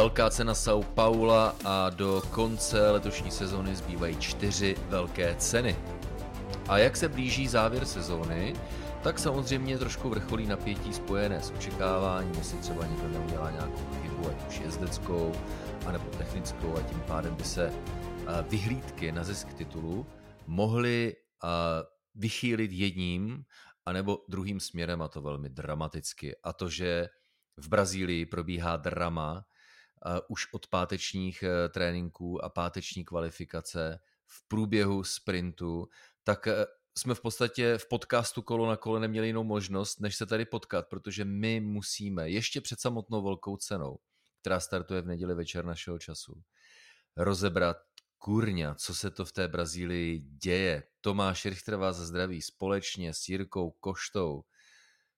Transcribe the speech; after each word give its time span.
Velká 0.00 0.30
cena 0.30 0.54
São 0.54 0.84
Paula 0.84 1.56
a 1.64 1.90
do 1.90 2.22
konce 2.30 2.90
letošní 2.90 3.30
sezóny 3.30 3.76
zbývají 3.76 4.16
čtyři 4.16 4.76
velké 4.88 5.34
ceny. 5.34 5.76
A 6.68 6.78
jak 6.78 6.96
se 6.96 7.08
blíží 7.08 7.48
závěr 7.48 7.84
sezóny, 7.84 8.54
tak 9.02 9.18
samozřejmě 9.18 9.78
trošku 9.78 10.08
vrcholí 10.08 10.46
napětí 10.46 10.92
spojené 10.92 11.42
s 11.42 11.50
očekáváním, 11.50 12.34
jestli 12.34 12.58
třeba 12.58 12.86
někdo 12.86 13.08
neudělá 13.08 13.50
nějakou 13.50 14.02
chybu, 14.02 14.28
ať 14.28 14.48
už 14.48 14.60
jezdeckou, 14.60 15.32
anebo 15.86 16.10
technickou 16.10 16.76
a 16.76 16.82
tím 16.82 17.00
pádem 17.00 17.34
by 17.34 17.44
se 17.44 17.72
vyhlídky 18.48 19.12
na 19.12 19.24
zisk 19.24 19.52
titulu 19.52 20.06
mohly 20.46 21.16
vychýlit 22.14 22.72
jedním 22.72 23.44
anebo 23.86 24.18
druhým 24.28 24.60
směrem 24.60 25.02
a 25.02 25.08
to 25.08 25.22
velmi 25.22 25.48
dramaticky. 25.48 26.36
A 26.44 26.52
to, 26.52 26.68
že 26.68 27.08
v 27.56 27.68
Brazílii 27.68 28.26
probíhá 28.26 28.76
drama 28.76 29.44
už 30.28 30.52
od 30.52 30.66
pátečních 30.66 31.42
e, 31.42 31.68
tréninků 31.68 32.44
a 32.44 32.48
páteční 32.48 33.04
kvalifikace 33.04 34.00
v 34.26 34.48
průběhu 34.48 35.04
sprintu, 35.04 35.88
tak 36.24 36.46
e, 36.46 36.66
jsme 36.98 37.14
v 37.14 37.20
podstatě 37.20 37.78
v 37.78 37.88
podcastu 37.88 38.42
Kolo 38.42 38.66
na 38.66 38.76
kole 38.76 39.00
neměli 39.00 39.26
jinou 39.26 39.44
možnost, 39.44 40.00
než 40.00 40.16
se 40.16 40.26
tady 40.26 40.44
potkat, 40.44 40.88
protože 40.88 41.24
my 41.24 41.60
musíme 41.60 42.30
ještě 42.30 42.60
před 42.60 42.80
samotnou 42.80 43.22
velkou 43.22 43.56
cenou, 43.56 43.98
která 44.40 44.60
startuje 44.60 45.02
v 45.02 45.06
neděli 45.06 45.34
večer 45.34 45.64
našeho 45.64 45.98
času, 45.98 46.42
rozebrat 47.16 47.76
kurňa, 48.18 48.74
co 48.74 48.94
se 48.94 49.10
to 49.10 49.24
v 49.24 49.32
té 49.32 49.48
Brazílii 49.48 50.20
děje. 50.20 50.82
Tomáš 51.00 51.44
Richter 51.44 51.76
vás 51.76 51.96
zdraví 51.96 52.42
společně 52.42 53.14
s 53.14 53.28
Jirkou 53.28 53.70
Koštou. 53.70 54.44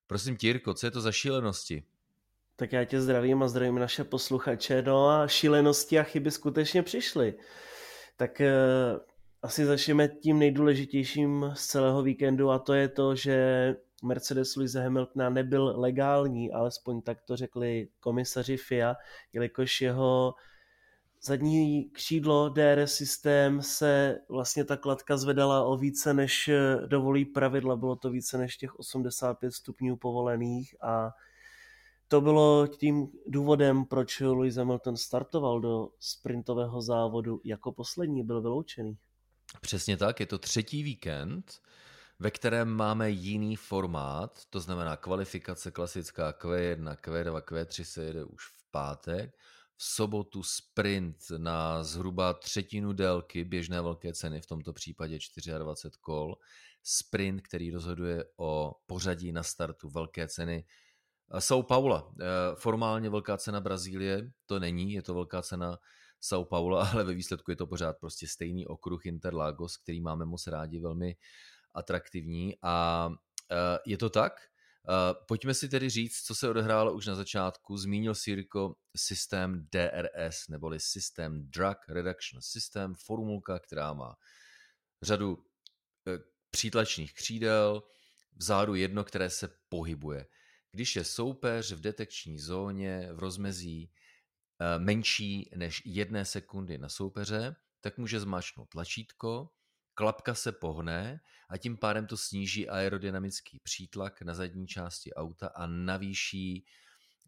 Prosím 0.07 0.37
tě, 0.37 0.47
Jirko, 0.47 0.75
co 0.75 0.87
je 0.87 0.91
to 0.91 1.01
za 1.01 1.13
šílenosti? 1.13 1.85
Tak 2.57 2.73
já 2.73 2.85
tě 2.85 3.01
zdravím 3.01 3.43
a 3.43 3.49
zdravím 3.49 3.79
naše 3.79 4.05
posluchače. 4.05 4.83
No 4.83 5.09
a 5.09 5.29
šílenosti 5.29 5.99
a 5.99 6.03
chyby 6.03 6.31
skutečně 6.31 6.83
přišly. 6.83 7.35
Tak 8.17 8.41
eh, 8.41 8.53
asi 9.43 9.65
začneme 9.65 10.09
tím 10.09 10.39
nejdůležitějším 10.39 11.53
z 11.55 11.67
celého 11.67 12.03
víkendu 12.03 12.51
a 12.51 12.59
to 12.59 12.75
je 12.75 12.89
to, 12.89 13.15
že 13.15 13.77
Mercedes 14.03 14.57
Lewis 14.57 14.75
Hamiltona 14.75 15.31
nebyl 15.31 15.75
legální, 15.77 16.53
alespoň 16.53 17.03
tak 17.03 17.23
to 17.23 17.37
řekli 17.37 17.89
komisaři 18.01 18.57
FIA, 18.57 18.95
jelikož 19.33 19.81
jeho 19.81 20.35
zadní 21.23 21.91
křídlo 21.91 22.49
DRS 22.49 22.95
systém 22.95 23.63
se 23.63 24.19
vlastně 24.29 24.65
ta 24.65 24.77
kladka 24.77 25.17
zvedala 25.17 25.65
o 25.65 25.77
více 25.77 26.15
než 26.15 26.51
dovolí 26.87 27.25
pravidla, 27.25 27.77
bylo 27.77 27.97
to 27.97 28.11
více 28.11 28.39
než 28.39 28.57
těch 28.57 28.79
85 28.79 29.53
stupňů 29.53 29.97
povolených 29.97 30.75
a 30.83 31.11
to 32.13 32.21
bylo 32.21 32.67
tím 32.67 33.09
důvodem, 33.27 33.85
proč 33.85 34.21
Lewis 34.21 34.57
Hamilton 34.57 34.97
startoval 34.97 35.61
do 35.61 35.89
sprintového 36.01 36.83
závodu 36.83 37.41
jako 37.45 37.73
poslední, 37.73 38.25
byl 38.25 38.43
vyloučený. 38.43 38.97
Přesně 39.61 39.97
tak, 39.97 40.21
je 40.21 40.27
to 40.27 40.39
třetí 40.39 40.83
víkend, 40.83 41.61
ve 42.19 42.31
kterém 42.31 42.69
máme 42.69 43.11
jiný 43.11 43.57
formát, 43.57 44.41
to 44.51 44.61
znamená 44.61 44.97
kvalifikace 44.97 45.71
klasická 45.71 46.33
Q1, 46.33 46.97
Q2, 46.97 47.41
Q3 47.41 47.85
se 47.85 48.05
jede 48.05 48.25
už 48.25 48.47
v 48.47 48.71
pátek, 48.71 49.37
v 49.77 49.85
sobotu 49.85 50.43
sprint 50.43 51.17
na 51.37 51.83
zhruba 51.83 52.35
třetinu 52.35 52.93
délky 52.93 53.45
běžné 53.45 53.83
velké 53.83 54.13
ceny, 54.13 54.41
v 54.41 54.47
tomto 54.47 54.73
případě 54.73 55.19
24 55.59 55.99
kol, 56.01 56.37
sprint, 56.83 57.43
který 57.43 57.71
rozhoduje 57.71 58.25
o 58.37 58.75
pořadí 58.87 59.33
na 59.33 59.43
startu 59.43 59.89
velké 59.91 60.29
ceny 60.29 60.65
São 61.39 61.63
Paula. 61.63 62.13
Eh, 62.21 62.25
formálně 62.55 63.11
velká 63.11 63.37
cena 63.37 63.61
Brazílie 63.61 64.31
to 64.47 64.61
není, 64.61 64.93
je 64.93 65.03
to 65.03 65.15
velká 65.15 65.43
cena 65.43 65.79
São 66.23 66.45
Paulo, 66.45 66.79
ale 66.93 67.05
ve 67.05 67.15
výsledku 67.15 67.51
je 67.51 67.57
to 67.57 67.67
pořád 67.67 67.97
prostě 68.01 68.29
stejný 68.29 68.67
okruh 68.67 69.07
Interlagos, 69.07 69.77
který 69.77 70.01
máme 70.01 70.25
moc 70.25 70.47
rádi, 70.47 70.81
velmi 70.81 71.17
atraktivní 71.75 72.57
a 72.63 73.09
uh, 73.09 73.17
je 73.87 73.99
to 73.99 74.11
tak. 74.11 74.33
Pojďme 75.29 75.55
si 75.55 75.69
tedy 75.69 75.91
říct, 75.91 76.23
co 76.23 76.35
se 76.35 76.49
odehrálo 76.49 76.93
už 76.93 77.07
na 77.07 77.15
začátku. 77.15 77.77
Zmínil 77.77 78.15
Sirko 78.15 78.75
systém 78.97 79.67
DRS, 79.73 80.49
neboli 80.49 80.81
systém 80.81 81.51
Drug 81.51 81.77
Reduction 81.89 82.43
System, 82.43 82.95
formulka, 82.95 83.59
která 83.59 83.93
má 83.93 84.17
řadu 85.03 85.39
přítlačných 86.51 87.15
křídel, 87.15 87.83
vzadu 88.37 88.75
jedno, 88.75 89.05
které 89.05 89.31
se 89.31 89.49
pohybuje. 89.69 90.27
Když 90.73 90.97
je 90.97 91.05
soupeř 91.05 91.73
v 91.73 91.81
detekční 91.81 92.39
zóně 92.39 93.09
v 93.13 93.19
rozmezí 93.19 93.91
Eh, 94.63 94.79
menší 94.79 95.51
než 95.57 95.83
jedné 95.85 96.25
sekundy 96.25 96.79
na 96.79 96.89
soupeře, 96.89 97.57
tak 97.81 97.99
může 97.99 98.21
zmáčknout 98.21 98.69
tlačítko, 98.69 99.51
klapka 99.95 100.35
se 100.35 100.53
pohne 100.53 101.21
a 101.49 101.57
tím 101.57 101.77
pádem 101.77 102.07
to 102.07 102.17
sníží 102.17 102.69
aerodynamický 102.69 103.61
přítlak 103.61 104.23
na 104.23 104.35
zadní 104.35 104.67
části 104.67 105.15
auta 105.15 105.47
a 105.47 105.67
navýší 105.67 106.67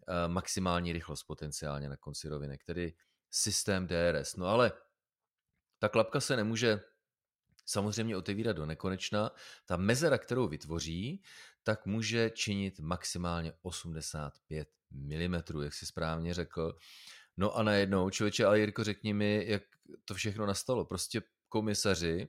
eh, 0.09 0.29
maximální 0.29 0.93
rychlost 0.93 1.23
potenciálně 1.23 1.89
na 1.89 1.97
konci 1.97 2.29
rovinek, 2.29 2.65
tedy 2.65 2.95
systém 3.31 3.87
DRS. 3.87 4.37
No 4.37 4.47
ale 4.47 4.73
ta 5.79 5.89
klapka 5.89 6.21
se 6.21 6.37
nemůže 6.37 6.81
samozřejmě 7.67 8.17
otevírat 8.17 8.57
do 8.57 8.67
nekonečna. 8.67 9.31
Ta 9.67 9.77
mezera, 9.77 10.19
kterou 10.19 10.49
vytvoří, 10.49 11.23
tak 11.63 11.87
může 11.87 12.31
činit 12.31 12.81
maximálně 12.81 13.53
85 13.63 14.69
mm, 14.91 15.63
jak 15.63 15.75
si 15.75 15.87
správně 15.87 16.35
řekl. 16.35 16.79
No 17.37 17.57
a 17.57 17.63
najednou, 17.63 18.11
člověče, 18.11 18.45
ale 18.45 18.61
Jirko, 18.61 18.85
řekni 18.85 19.15
mi, 19.15 19.45
jak 19.49 19.63
to 20.05 20.15
všechno 20.15 20.47
nastalo. 20.47 20.85
Prostě 20.85 21.23
komisaři 21.49 22.29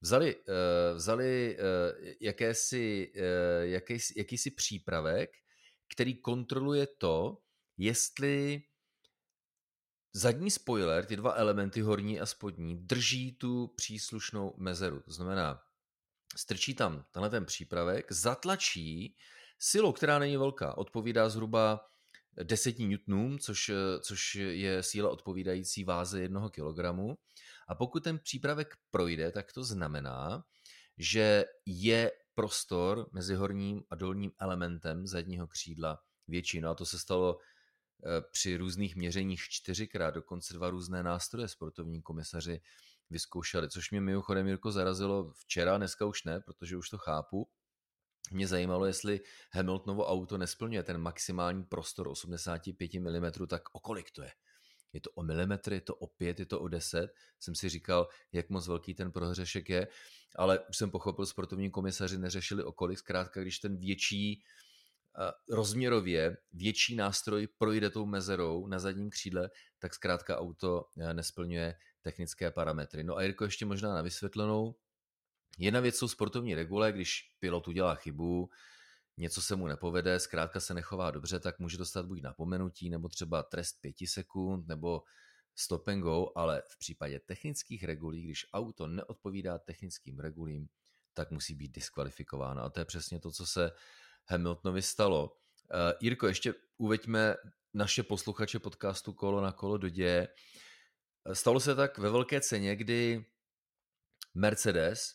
vzali, 0.00 0.36
uh, 0.36 0.96
vzali 0.96 1.56
uh, 1.58 2.08
jakési, 2.20 3.12
uh, 3.16 3.22
jakýsi, 3.62 4.14
jakýsi 4.16 4.50
přípravek, 4.50 5.30
který 5.94 6.20
kontroluje 6.20 6.86
to, 6.86 7.38
jestli 7.76 8.62
zadní 10.14 10.50
spoiler, 10.50 11.04
ty 11.04 11.16
dva 11.16 11.32
elementy, 11.34 11.80
horní 11.80 12.20
a 12.20 12.26
spodní, 12.26 12.76
drží 12.76 13.32
tu 13.32 13.66
příslušnou 13.76 14.54
mezeru. 14.56 15.00
To 15.00 15.12
znamená, 15.12 15.62
strčí 16.36 16.74
tam 16.74 17.04
tenhle 17.10 17.30
ten 17.30 17.44
přípravek, 17.44 18.12
zatlačí 18.12 19.16
silou, 19.58 19.92
která 19.92 20.18
není 20.18 20.36
velká, 20.36 20.78
odpovídá 20.78 21.28
zhruba 21.28 21.80
10 22.42 22.78
newtonům, 22.78 23.38
což, 23.38 23.70
což 24.00 24.34
je 24.34 24.82
síla 24.82 25.10
odpovídající 25.10 25.84
váze 25.84 26.20
jednoho 26.20 26.50
kilogramu. 26.50 27.18
A 27.68 27.74
pokud 27.74 28.04
ten 28.04 28.18
přípravek 28.18 28.76
projde, 28.90 29.32
tak 29.32 29.52
to 29.52 29.64
znamená, 29.64 30.44
že 30.98 31.44
je 31.66 32.12
prostor 32.34 33.08
mezi 33.12 33.34
horním 33.34 33.82
a 33.90 33.94
dolním 33.94 34.32
elementem 34.38 35.06
zadního 35.06 35.46
křídla 35.46 36.00
větší. 36.28 36.60
No 36.60 36.70
a 36.70 36.74
to 36.74 36.86
se 36.86 36.98
stalo 36.98 37.38
při 38.30 38.56
různých 38.56 38.96
měřeních 38.96 39.40
čtyřikrát, 39.40 40.10
dokonce 40.10 40.54
dva 40.54 40.70
různé 40.70 41.02
nástroje 41.02 41.48
sportovní 41.48 42.02
komisaři 42.02 42.60
vyzkoušeli, 43.10 43.70
což 43.70 43.90
mě 43.90 44.00
mimochodem 44.00 44.46
Jirko 44.46 44.72
zarazilo 44.72 45.32
včera, 45.32 45.78
dneska 45.78 46.06
už 46.06 46.24
ne, 46.24 46.40
protože 46.40 46.76
už 46.76 46.88
to 46.88 46.98
chápu, 46.98 47.48
mě 48.30 48.48
zajímalo, 48.48 48.86
jestli 48.86 49.20
Hamiltonovo 49.52 50.06
auto 50.06 50.38
nesplňuje 50.38 50.82
ten 50.82 50.98
maximální 50.98 51.64
prostor 51.64 52.08
85 52.08 52.94
mm, 52.94 53.46
tak 53.48 53.62
o 53.74 53.80
kolik 53.80 54.10
to 54.10 54.22
je? 54.22 54.30
Je 54.92 55.00
to 55.00 55.10
o 55.10 55.22
milimetry, 55.22 55.76
je 55.76 55.80
to 55.80 55.94
o 55.94 56.06
pět, 56.06 56.38
je 56.38 56.46
to 56.46 56.60
o 56.60 56.68
deset. 56.68 57.14
Jsem 57.40 57.54
si 57.54 57.68
říkal, 57.68 58.08
jak 58.32 58.50
moc 58.50 58.68
velký 58.68 58.94
ten 58.94 59.12
prohřešek 59.12 59.68
je, 59.68 59.88
ale 60.36 60.60
už 60.60 60.76
jsem 60.76 60.90
pochopil, 60.90 61.26
sportovní 61.26 61.70
komisaři 61.70 62.18
neřešili 62.18 62.64
o 62.64 62.72
kolik. 62.72 62.98
Zkrátka, 62.98 63.40
když 63.40 63.58
ten 63.58 63.76
větší 63.76 64.44
rozměrově 65.48 66.36
větší 66.52 66.96
nástroj 66.96 67.48
projde 67.58 67.90
tou 67.90 68.06
mezerou 68.06 68.66
na 68.66 68.78
zadním 68.78 69.10
křídle, 69.10 69.50
tak 69.78 69.94
zkrátka 69.94 70.38
auto 70.38 70.88
eh, 70.98 71.14
nesplňuje 71.14 71.74
technické 72.02 72.50
parametry. 72.50 73.04
No 73.04 73.16
a 73.16 73.22
Jirko, 73.22 73.44
ještě 73.44 73.66
možná 73.66 73.94
na 73.94 74.02
vysvětlenou, 74.02 74.74
Jedna 75.58 75.80
věc 75.80 75.96
jsou 75.96 76.08
sportovní 76.08 76.54
regule, 76.54 76.92
když 76.92 77.34
pilot 77.38 77.68
udělá 77.68 77.94
chybu, 77.94 78.50
něco 79.16 79.42
se 79.42 79.56
mu 79.56 79.66
nepovede, 79.66 80.20
zkrátka 80.20 80.60
se 80.60 80.74
nechová 80.74 81.10
dobře, 81.10 81.40
tak 81.40 81.58
může 81.58 81.78
dostat 81.78 82.06
buď 82.06 82.22
napomenutí, 82.22 82.90
nebo 82.90 83.08
třeba 83.08 83.42
trest 83.42 83.80
pěti 83.80 84.06
sekund, 84.06 84.66
nebo 84.68 85.02
stop 85.54 85.88
and 85.88 86.00
go, 86.00 86.32
ale 86.34 86.62
v 86.68 86.78
případě 86.78 87.20
technických 87.20 87.84
regulí, 87.84 88.22
když 88.22 88.46
auto 88.52 88.86
neodpovídá 88.86 89.58
technickým 89.58 90.18
regulím, 90.18 90.68
tak 91.12 91.30
musí 91.30 91.54
být 91.54 91.72
diskvalifikováno. 91.72 92.62
A 92.62 92.70
to 92.70 92.80
je 92.80 92.84
přesně 92.84 93.20
to, 93.20 93.30
co 93.32 93.46
se 93.46 93.72
Hamiltonovi 94.26 94.82
stalo. 94.82 95.24
Uh, 95.24 95.30
Jirko, 96.00 96.26
ještě 96.26 96.54
uveďme 96.76 97.34
naše 97.74 98.02
posluchače 98.02 98.58
podcastu 98.58 99.12
Kolo 99.12 99.40
na 99.40 99.52
kolo 99.52 99.78
do 99.78 99.88
děje. 99.88 100.28
Stalo 101.32 101.60
se 101.60 101.74
tak 101.74 101.98
ve 101.98 102.10
velké 102.10 102.40
ceně, 102.40 102.76
kdy 102.76 103.24
Mercedes 104.34 105.14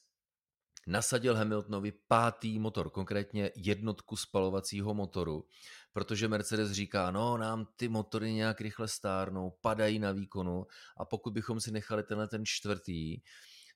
nasadil 0.88 1.36
Hamiltonovi 1.36 1.92
pátý 1.92 2.60
motor, 2.60 2.90
konkrétně 2.90 3.52
jednotku 3.56 4.16
spalovacího 4.16 4.94
motoru, 4.94 5.46
protože 5.94 6.28
Mercedes 6.28 6.72
říká, 6.72 7.12
no 7.12 7.38
nám 7.38 7.68
ty 7.76 7.88
motory 7.88 8.34
nějak 8.34 8.62
rychle 8.62 8.88
stárnou, 8.88 9.58
padají 9.62 10.00
na 10.00 10.12
výkonu 10.12 10.68
a 10.98 11.06
pokud 11.06 11.34
bychom 11.34 11.60
si 11.60 11.72
nechali 11.72 12.04
tenhle 12.04 12.28
ten 12.28 12.46
čtvrtý, 12.46 13.22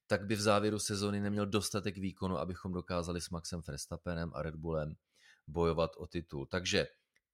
tak 0.07 0.25
by 0.25 0.35
v 0.35 0.41
závěru 0.41 0.79
sezóny 0.79 1.19
neměl 1.19 1.45
dostatek 1.45 1.97
výkonu, 1.97 2.37
abychom 2.37 2.73
dokázali 2.73 3.21
s 3.21 3.29
Maxem 3.29 3.61
Verstappenem 3.67 4.31
a 4.33 4.41
Red 4.41 4.55
Bullem 4.55 4.95
bojovat 5.47 5.91
o 5.97 6.07
titul. 6.07 6.45
Takže 6.45 6.87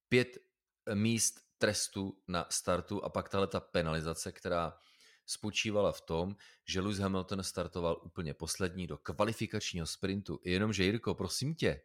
pět 0.09 0.37
míst 0.93 1.39
trestu 1.57 2.21
na 2.27 2.45
startu 2.49 3.03
a 3.03 3.09
pak 3.09 3.29
tahle 3.29 3.47
ta 3.47 3.59
penalizace, 3.59 4.31
která 4.31 4.77
spočívala 5.25 5.91
v 5.91 6.01
tom, 6.01 6.35
že 6.65 6.81
Lewis 6.81 6.97
Hamilton 6.97 7.43
startoval 7.43 8.01
úplně 8.03 8.33
poslední 8.33 8.87
do 8.87 8.97
kvalifikačního 8.97 9.85
sprintu. 9.87 10.39
Jenomže 10.43 10.83
Jirko, 10.83 11.15
prosím 11.15 11.55
tě, 11.55 11.81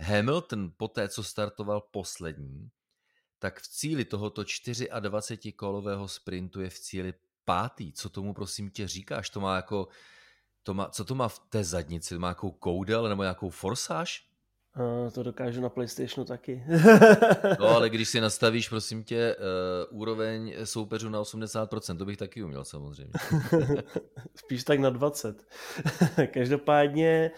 Hamilton 0.00 0.72
po 0.76 0.88
té, 0.88 1.08
co 1.08 1.24
startoval 1.24 1.80
poslední, 1.80 2.70
tak 3.38 3.60
v 3.60 3.68
cíli 3.68 4.04
tohoto 4.04 4.42
24-kolového 4.42 6.08
sprintu 6.08 6.60
je 6.60 6.70
v 6.70 6.78
cíli 6.78 7.14
pátý. 7.44 7.92
Co 7.92 8.08
tomu 8.08 8.34
prosím 8.34 8.70
tě 8.70 8.88
říkáš? 8.88 9.30
To 9.30 9.40
má 9.40 9.56
jako, 9.56 9.88
to 10.62 10.74
má, 10.74 10.88
co 10.88 11.04
to 11.04 11.14
má 11.14 11.28
v 11.28 11.38
té 11.38 11.64
zadnici? 11.64 12.18
Má 12.18 12.28
nějakou 12.28 12.50
koudel 12.50 13.08
nebo 13.08 13.22
nějakou 13.22 13.50
forsáž? 13.50 14.33
Uh, 14.78 15.10
to 15.10 15.22
dokážu 15.22 15.60
na 15.60 15.68
PlayStationu 15.68 16.24
taky. 16.24 16.62
no 17.60 17.68
ale 17.68 17.90
když 17.90 18.08
si 18.08 18.20
nastavíš, 18.20 18.68
prosím 18.68 19.04
tě, 19.04 19.36
uh, 19.90 20.00
úroveň 20.00 20.54
soupeřů 20.64 21.08
na 21.08 21.22
80%, 21.22 21.98
to 21.98 22.04
bych 22.04 22.16
taky 22.16 22.42
uměl 22.42 22.64
samozřejmě. 22.64 23.12
Spíš 24.36 24.64
tak 24.64 24.78
na 24.80 24.90
20. 24.90 25.46
Každopádně 26.30 27.30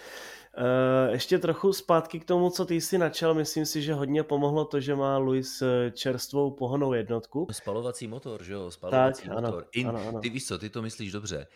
uh, 0.59 1.13
ještě 1.13 1.39
trochu 1.39 1.73
zpátky 1.73 2.21
k 2.21 2.25
tomu, 2.25 2.51
co 2.51 2.65
ty 2.65 2.81
jsi 2.81 2.99
načal, 2.99 3.35
myslím 3.35 3.67
si, 3.67 3.83
že 3.83 3.95
hodně 3.95 4.23
pomohlo 4.23 4.65
to, 4.65 4.81
že 4.81 4.95
má 4.95 5.19
Luis 5.19 5.63
čerstvou 5.93 6.51
pohonou 6.51 6.93
jednotku. 6.93 7.47
Spalovací 7.53 8.09
motor, 8.09 8.45
že 8.45 8.53
jo? 8.53 8.71
Spalovací 8.71 9.29
tak, 9.29 9.33
motor. 9.33 9.55
Ano, 9.55 9.67
In, 9.73 9.89
ano, 9.89 10.09
ano. 10.09 10.21
Ty 10.21 10.31
víš 10.31 10.47
co, 10.47 10.59
ty 10.59 10.71
to 10.71 10.83
myslíš 10.83 11.13
dobře. 11.13 11.47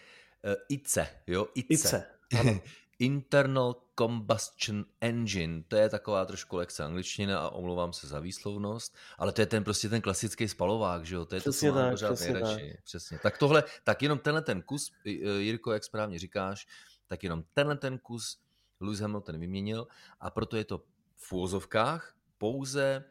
Uh, 0.44 0.52
ICE, 0.68 1.08
jo? 1.26 1.46
ICE. 1.54 1.74
ICE 1.74 2.06
ano. 2.38 2.60
Internal 3.00 3.76
Combustion 3.98 4.84
Engine, 5.00 5.62
to 5.68 5.76
je 5.76 5.88
taková 5.88 6.24
trošku 6.24 6.56
lekce 6.56 6.84
angličtiny 6.84 7.34
a 7.34 7.48
omlouvám 7.48 7.92
se 7.92 8.06
za 8.06 8.20
výslovnost, 8.20 8.96
ale 9.18 9.32
to 9.32 9.40
je 9.40 9.46
ten 9.46 9.64
prostě 9.64 9.88
ten 9.88 10.02
klasický 10.02 10.48
spalovák, 10.48 11.06
že 11.06 11.14
jo, 11.14 11.24
to 11.24 11.34
je 11.34 11.40
přesně 11.40 11.68
to, 11.68 11.74
co 11.74 11.80
tak, 11.80 11.90
pořád 11.90 12.20
nejradši. 12.20 12.70
Tak. 12.70 12.84
Přesně. 12.84 13.18
Tak 13.18 13.38
tohle, 13.38 13.64
tak 13.84 14.02
jenom 14.02 14.18
tenhle 14.18 14.42
ten 14.42 14.62
kus, 14.62 14.92
Jirko, 15.38 15.72
jak 15.72 15.84
správně 15.84 16.18
říkáš, 16.18 16.66
tak 17.06 17.22
jenom 17.22 17.44
tenhle 17.54 17.76
ten 17.76 17.98
kus 17.98 18.40
Lewis 18.80 19.00
Hamilton 19.00 19.38
vyměnil 19.38 19.86
a 20.20 20.30
proto 20.30 20.56
je 20.56 20.64
to 20.64 20.84
v 21.16 21.32
úvozovkách 21.32 22.14
pouze 22.38 23.04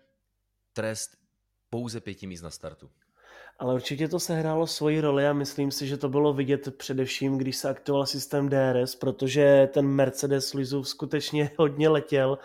trest 0.74 1.18
pouze 1.69 2.01
pěti 2.01 2.27
míst 2.27 2.42
na 2.42 2.50
startu. 2.50 2.92
Ale 3.59 3.73
určitě 3.73 4.07
to 4.07 4.19
sehrálo 4.19 4.67
svoji 4.67 5.01
roli 5.01 5.27
a 5.27 5.33
myslím 5.33 5.71
si, 5.71 5.88
že 5.88 5.97
to 5.97 6.09
bylo 6.09 6.33
vidět 6.33 6.77
především, 6.77 7.38
když 7.38 7.57
se 7.57 7.69
aktivoval 7.69 8.06
systém 8.06 8.50
DRS, 8.50 8.95
protože 8.95 9.69
ten 9.73 9.88
Mercedes 9.88 10.53
Lizův 10.53 10.89
skutečně 10.89 11.51
hodně 11.57 11.89
letěl. 11.89 12.38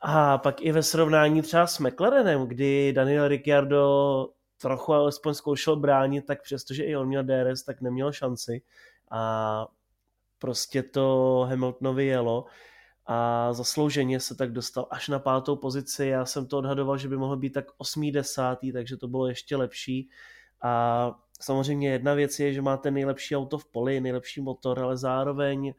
A 0.00 0.38
pak 0.38 0.62
i 0.62 0.72
ve 0.72 0.82
srovnání 0.82 1.42
třeba 1.42 1.66
s 1.66 1.78
McLarenem, 1.78 2.46
kdy 2.46 2.92
Daniel 2.92 3.28
Ricciardo 3.28 4.28
trochu 4.60 4.92
alespoň 4.92 5.34
zkoušel 5.34 5.76
bránit, 5.76 6.26
tak 6.26 6.42
přestože 6.42 6.84
i 6.84 6.96
on 6.96 7.08
měl 7.08 7.24
DRS, 7.24 7.62
tak 7.62 7.80
neměl 7.80 8.12
šanci. 8.12 8.62
A 9.10 9.66
prostě 10.38 10.82
to 10.82 11.46
Hamiltonovi 11.48 12.06
jelo 12.06 12.44
a 13.06 13.52
zaslouženě 13.52 14.20
se 14.20 14.34
tak 14.34 14.52
dostal 14.52 14.86
až 14.90 15.08
na 15.08 15.18
pátou 15.18 15.56
pozici. 15.56 16.06
Já 16.06 16.24
jsem 16.24 16.46
to 16.46 16.58
odhadoval, 16.58 16.98
že 16.98 17.08
by 17.08 17.16
mohl 17.16 17.36
být 17.36 17.52
tak 17.52 17.64
osmý, 17.78 18.12
desátý, 18.12 18.72
takže 18.72 18.96
to 18.96 19.08
bylo 19.08 19.28
ještě 19.28 19.56
lepší. 19.56 20.08
A 20.64 21.14
samozřejmě 21.40 21.90
jedna 21.90 22.14
věc 22.14 22.38
je, 22.40 22.52
že 22.52 22.62
máte 22.62 22.90
nejlepší 22.90 23.36
auto 23.36 23.58
v 23.58 23.64
poli, 23.64 24.00
nejlepší 24.00 24.40
motor, 24.40 24.80
ale 24.80 24.96
zároveň, 24.96 25.74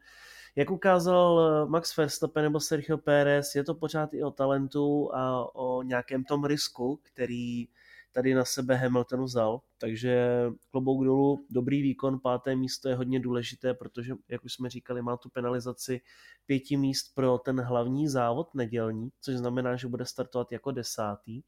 jak 0.56 0.70
ukázal 0.70 1.66
Max 1.68 1.96
Verstappen 1.96 2.42
nebo 2.42 2.60
Sergio 2.60 2.98
Pérez, 2.98 3.54
je 3.54 3.64
to 3.64 3.74
pořád 3.74 4.14
i 4.14 4.22
o 4.22 4.30
talentu 4.30 5.14
a 5.14 5.54
o 5.54 5.82
nějakém 5.82 6.24
tom 6.24 6.44
risku, 6.44 7.00
který 7.02 7.68
tady 8.12 8.34
na 8.34 8.44
sebe 8.44 8.74
Hamilton 8.74 9.24
vzal. 9.24 9.60
Takže 9.78 10.28
klobouk 10.70 11.04
dolů, 11.04 11.46
dobrý 11.50 11.82
výkon, 11.82 12.20
páté 12.20 12.56
místo 12.56 12.88
je 12.88 12.94
hodně 12.94 13.20
důležité, 13.20 13.74
protože, 13.74 14.14
jak 14.28 14.44
už 14.44 14.52
jsme 14.52 14.70
říkali, 14.70 15.02
má 15.02 15.16
tu 15.16 15.28
penalizaci 15.28 16.00
pěti 16.46 16.76
míst 16.76 17.14
pro 17.14 17.38
ten 17.38 17.60
hlavní 17.60 18.08
závod 18.08 18.54
nedělní, 18.54 19.10
což 19.20 19.34
znamená, 19.34 19.76
že 19.76 19.88
bude 19.88 20.04
startovat 20.04 20.52
jako 20.52 20.70
desátý. 20.70 21.42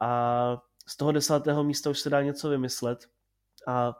A 0.00 0.62
z 0.90 0.96
toho 0.96 1.12
desátého 1.12 1.64
místa 1.64 1.90
už 1.90 2.00
se 2.00 2.10
dá 2.10 2.22
něco 2.22 2.48
vymyslet 2.48 3.08
a 3.66 3.92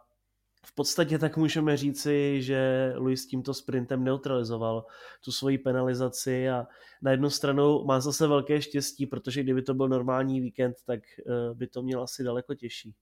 v 0.66 0.74
podstatě 0.74 1.18
tak 1.18 1.36
můžeme 1.36 1.76
říci, 1.76 2.42
že 2.42 2.92
Luis 2.96 3.26
tímto 3.26 3.54
sprintem 3.54 4.04
neutralizoval 4.04 4.86
tu 5.24 5.32
svoji 5.32 5.58
penalizaci 5.58 6.50
a 6.50 6.66
na 7.02 7.10
jednu 7.10 7.30
stranu 7.30 7.84
má 7.84 8.00
zase 8.00 8.26
velké 8.26 8.62
štěstí, 8.62 9.06
protože 9.06 9.42
kdyby 9.42 9.62
to 9.62 9.74
byl 9.74 9.88
normální 9.88 10.40
víkend, 10.40 10.76
tak 10.86 11.00
eh, 11.18 11.54
by 11.54 11.66
to 11.66 11.82
měl 11.82 12.02
asi 12.02 12.24
daleko 12.24 12.54
těžší. 12.54 12.94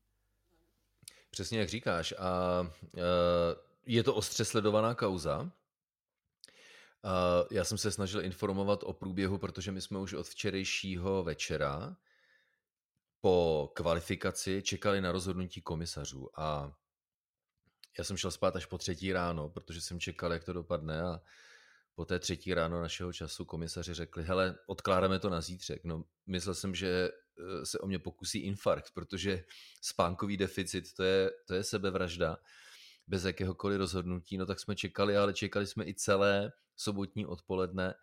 Přesně 1.31 1.59
jak 1.59 1.69
říkáš. 1.69 2.15
A 2.19 2.63
eh, 2.97 3.01
je 3.87 4.03
to 4.03 4.15
ostře 4.15 4.45
sledovaná 4.45 4.95
kauza. 4.95 5.51
Já 7.51 7.65
jsem 7.65 7.79
se 7.79 7.91
snažil 7.91 8.25
informovat 8.25 8.81
o 8.83 8.93
průběhu, 8.93 9.39
protože 9.39 9.73
my 9.73 9.81
jsme 9.81 9.99
už 9.99 10.13
od 10.13 10.27
včerejšího 10.27 11.23
večera 11.23 11.97
po 13.21 13.71
kvalifikaci 13.75 14.63
čekali 14.63 15.01
na 15.01 15.13
rozhodnutí 15.13 15.63
komisařů 15.63 16.41
a 16.41 16.77
já 17.99 18.05
jsem 18.05 18.17
šel 18.17 18.31
spát 18.31 18.57
až 18.57 18.67
po 18.67 18.79
třetí 18.79 19.13
ráno, 19.13 19.49
protože 19.49 19.81
jsem 19.81 20.01
čekal, 20.01 20.33
jak 20.33 20.45
to 20.45 20.53
dopadne 20.53 21.03
a 21.03 21.21
po 21.95 22.05
té 22.05 22.19
třetí 22.19 22.55
ráno 22.55 22.81
našeho 22.81 23.13
času 23.13 23.45
komisaři 23.45 23.95
řekli, 23.95 24.25
hele, 24.25 24.59
odkládáme 24.67 25.19
to 25.19 25.31
na 25.31 25.41
zítřek. 25.41 25.85
No, 25.85 26.05
myslel 26.27 26.55
jsem, 26.55 26.75
že 26.75 27.11
eh, 27.11 27.67
se 27.67 27.79
o 27.79 27.87
mě 27.87 27.99
pokusí 27.99 28.39
infarkt, 28.39 28.91
protože 28.95 29.45
spánkový 29.81 30.37
deficit, 30.37 30.93
to 30.95 31.03
je, 31.03 31.31
to 31.47 31.55
je 31.55 31.65
sebevražda 31.65 32.39
bez 33.07 33.25
jakéhokoliv 33.25 33.79
rozhodnutí. 33.79 34.39
No 34.39 34.47
tak 34.47 34.61
jsme 34.61 34.77
čekali, 34.77 35.17
ale 35.17 35.35
čekali 35.35 35.67
jsme 35.67 35.87
i 35.87 35.95
celé 35.95 36.53
sobotní 36.77 37.27
odpoledne 37.27 37.95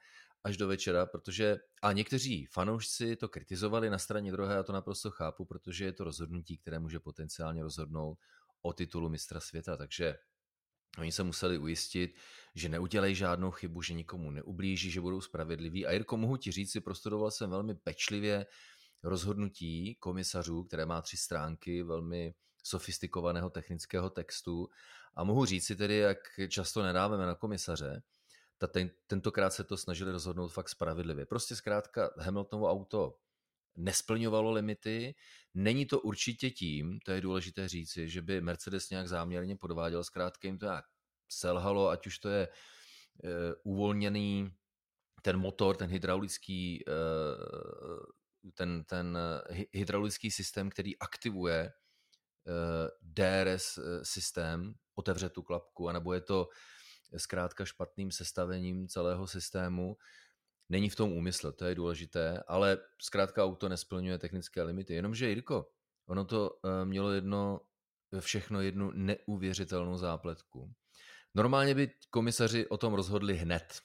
až 0.46 0.58
do 0.58 0.68
večera, 0.68 1.06
protože 1.06 1.58
a 1.82 1.92
někteří 1.92 2.46
fanoušci 2.46 3.16
to 3.16 3.30
kritizovali 3.30 3.90
na 3.90 3.98
straně 3.98 4.32
druhé, 4.32 4.58
a 4.58 4.64
to 4.64 4.74
naprosto 4.74 5.12
chápu, 5.12 5.46
protože 5.46 5.86
je 5.86 5.94
to 5.94 6.04
rozhodnutí, 6.04 6.58
které 6.58 6.80
může 6.80 7.00
potenciálně 7.00 7.64
rozhodnout 7.64 8.18
o 8.62 8.74
titulu 8.74 9.10
mistra 9.10 9.40
světa, 9.40 9.78
takže 9.78 10.16
Oni 10.98 11.12
se 11.12 11.24
museli 11.24 11.58
ujistit, 11.58 12.16
že 12.56 12.70
neudělají 12.70 13.16
žádnou 13.16 13.52
chybu, 13.52 13.82
že 13.82 13.94
nikomu 13.94 14.32
neublíží, 14.32 14.92
že 14.92 15.02
budou 15.02 15.22
spravedliví. 15.22 15.86
A 15.86 15.92
Jirko, 15.92 16.18
mohu 16.18 16.38
ti 16.38 16.52
říct, 16.52 16.72
si 16.72 16.82
prostudoval 16.82 17.32
jsem 17.32 17.50
velmi 17.50 17.76
pečlivě 17.76 18.46
rozhodnutí 19.04 19.96
komisařů, 19.96 20.64
které 20.64 20.86
má 20.86 21.02
tři 21.02 21.18
stránky 21.18 21.84
velmi 21.84 22.34
sofistikovaného 22.64 23.50
technického 23.50 24.10
textu. 24.10 24.70
A 25.16 25.24
mohu 25.24 25.46
říct 25.46 25.66
si 25.66 25.76
tedy, 25.76 25.98
jak 25.98 26.18
často 26.50 26.84
nedáváme 26.84 27.26
na 27.26 27.36
komisaře, 27.36 28.02
ta 28.58 28.68
ten, 28.68 28.90
tentokrát 29.08 29.50
se 29.50 29.64
to 29.64 29.78
snažili 29.78 30.12
rozhodnout 30.12 30.48
fakt 30.48 30.70
spravedlivě. 30.70 31.26
Prostě 31.26 31.56
zkrátka 31.56 32.12
Hamiltonovo 32.18 32.72
auto 32.72 33.18
nesplňovalo 33.78 34.52
limity. 34.52 35.16
Není 35.54 35.86
to 35.86 36.00
určitě 36.00 36.50
tím, 36.50 37.00
to 37.06 37.12
je 37.12 37.22
důležité 37.22 37.68
říci, 37.68 38.10
že 38.10 38.22
by 38.22 38.42
Mercedes 38.42 38.90
nějak 38.90 39.08
záměrně 39.08 39.56
podváděl, 39.56 40.04
zkrátka 40.04 40.48
jim 40.48 40.58
to 40.58 40.66
nějak 40.66 40.86
selhalo, 41.30 41.90
ať 41.90 42.08
už 42.08 42.20
to 42.20 42.30
je 42.30 42.48
uh, 42.48 43.30
uvolněný 43.74 44.52
ten 45.22 45.38
motor, 45.38 45.76
ten 45.76 45.90
hydraulický, 45.90 46.84
uh, 46.88 48.52
ten, 48.54 48.84
ten 48.84 49.18
hydraulický 49.72 50.32
systém, 50.32 50.70
který 50.70 51.00
aktivuje 51.00 51.74
uh, 51.74 52.88
DRS 53.02 53.80
systém, 54.04 54.74
otevře 54.96 55.30
tu 55.30 55.44
klapku, 55.44 55.90
anebo 55.90 56.14
je 56.14 56.22
to 56.22 56.48
zkrátka 57.18 57.66
špatným 57.66 58.12
sestavením 58.12 58.88
celého 58.88 59.28
systému. 59.28 59.98
Není 60.70 60.90
v 60.90 60.96
tom 60.96 61.12
úmysl, 61.12 61.52
to 61.52 61.66
je 61.66 61.76
důležité, 61.76 62.44
ale 62.48 62.78
zkrátka 63.02 63.44
auto 63.44 63.70
nesplňuje 63.70 64.18
technické 64.18 64.64
limity. 64.64 64.94
Jenomže, 64.94 65.30
Jirko, 65.30 65.70
ono 66.06 66.26
to 66.26 66.60
eh, 66.66 66.86
mělo 66.86 67.12
jedno, 67.12 67.62
všechno 68.20 68.62
jednu 68.62 68.92
neuvěřitelnou 68.92 69.98
zápletku. 69.98 70.74
Normálně 71.36 71.76
by 71.76 71.92
komisaři 72.10 72.68
o 72.68 72.78
tom 72.78 72.94
rozhodli 72.94 73.38
hned, 73.38 73.82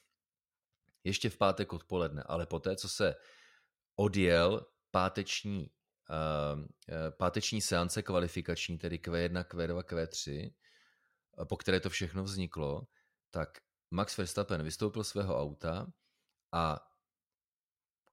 ještě 1.04 1.30
v 1.30 1.36
pátek 1.36 1.72
odpoledne, 1.72 2.22
ale 2.26 2.46
poté, 2.46 2.76
co 2.76 2.88
se 2.88 3.14
odjel 3.96 4.66
páteční, 4.90 5.70
uh, 6.10 6.60
páteční 7.10 7.60
seance 7.60 8.02
kvalifikační, 8.02 8.78
tedy 8.78 8.96
Q1, 8.96 9.44
Q2, 9.44 9.82
Q3, 9.82 10.52
po 11.48 11.56
které 11.56 11.80
to 11.80 11.90
všechno 11.90 12.24
vzniklo, 12.24 12.86
tak 13.30 13.58
Max 13.90 14.18
Verstappen 14.18 14.62
vystoupil 14.62 15.04
svého 15.04 15.40
auta 15.40 15.92
a 16.52 16.90